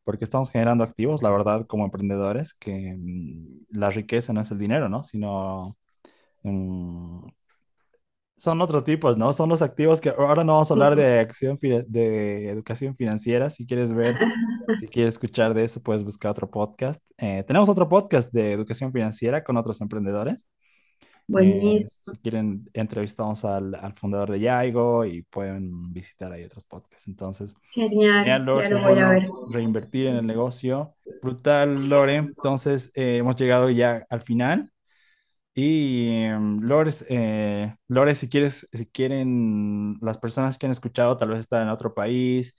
[0.05, 4.59] Porque estamos generando activos, la verdad, como emprendedores, que mm, la riqueza no es el
[4.59, 5.03] dinero, ¿no?
[5.05, 5.77] Sino
[6.43, 7.29] mm,
[8.41, 9.35] son otros tipos, ¿no?
[9.35, 13.51] Son los activos que ahora no vamos a hablar de acción de educación financiera.
[13.51, 14.17] Si quieres ver,
[14.81, 17.03] si quieres escuchar de eso, puedes buscar otro podcast.
[17.19, 20.49] Eh, tenemos otro podcast de educación financiera con otros emprendedores.
[21.27, 21.81] Buenísimo.
[21.89, 27.07] si quieren, entrevistamos al, fundador de Yaigo y pueden visitar ahí otros podcasts.
[27.09, 29.29] Entonces, genial, ya lo voy a ver.
[29.51, 30.95] Reinvertir en el negocio.
[31.23, 32.17] Brutal, Lore.
[32.17, 34.73] Entonces, eh, hemos llegado ya al final.
[35.55, 41.31] Y em, Lore, eh, Lore, si quieres, si quieren, las personas que han escuchado tal
[41.31, 42.55] vez están en otro país,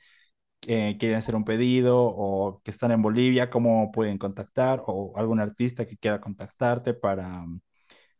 [0.67, 4.83] eh, quieren hacer un pedido o que están en Bolivia, ¿cómo pueden contactar?
[4.85, 7.45] O algún artista que quiera contactarte para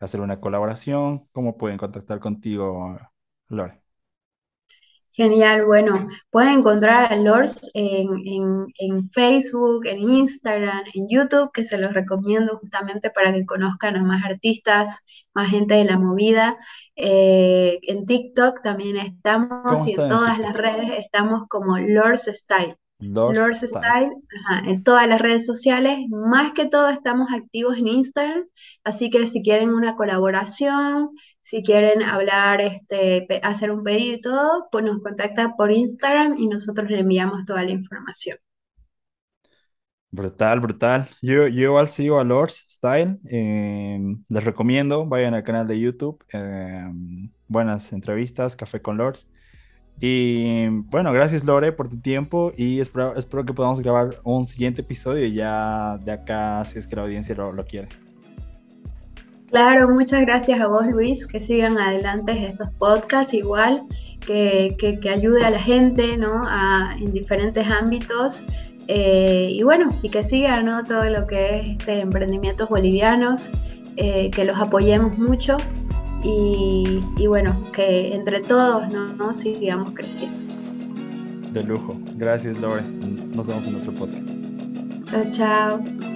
[0.02, 2.97] hacer una colaboración, ¿cómo pueden contactar contigo,
[3.47, 3.82] Lore?
[5.14, 8.72] Genial, bueno, pueden encontrar a Lors en,
[9.14, 14.24] Facebook, en Instagram, en YouTube, que se los recomiendo justamente para que conozcan a más
[14.24, 16.58] artistas, más gente de la movida.
[16.95, 22.78] Eh, en TikTok también estamos y en todas las redes estamos como Lors Style.
[23.02, 24.12] Lord, Style,
[24.66, 25.99] en todas las redes sociales.
[26.10, 28.45] Más que todo estamos activos en Instagram,
[28.84, 34.68] así que si quieren una colaboración, si quieren hablar, este, hacer un pedido y todo,
[34.72, 38.38] pues nos contacta por Instagram y nosotros le enviamos toda la información.
[40.14, 41.10] Brutal, brutal.
[41.22, 43.18] Yo, yo igual sigo a Lords Style.
[43.26, 46.24] Em, les recomiendo, vayan al canal de YouTube.
[46.34, 49.30] Em, buenas entrevistas, Café con Lords.
[50.04, 54.82] Y bueno, gracias Lore por tu tiempo y espero, espero que podamos grabar un siguiente
[54.82, 57.88] episodio ya de acá si es que la audiencia lo, lo quiere.
[59.52, 63.84] Claro, muchas gracias a vos Luis, que sigan adelante estos podcasts igual,
[64.26, 66.41] que, que, ayude a la gente ¿no?
[66.47, 68.43] a, en diferentes ámbitos
[68.88, 70.84] eh, y bueno, y que sigan ¿no?
[70.84, 73.52] todo lo que es este, emprendimientos bolivianos,
[73.97, 75.58] eh, que los apoyemos mucho
[76.24, 79.34] y, bueno, que entre todos ¿no?
[79.34, 80.53] sigamos creciendo.
[81.51, 81.97] De lujo.
[82.15, 82.84] Gracias, Lore.
[82.84, 84.28] Nos vemos en otro podcast.
[85.07, 86.11] Chao, chao.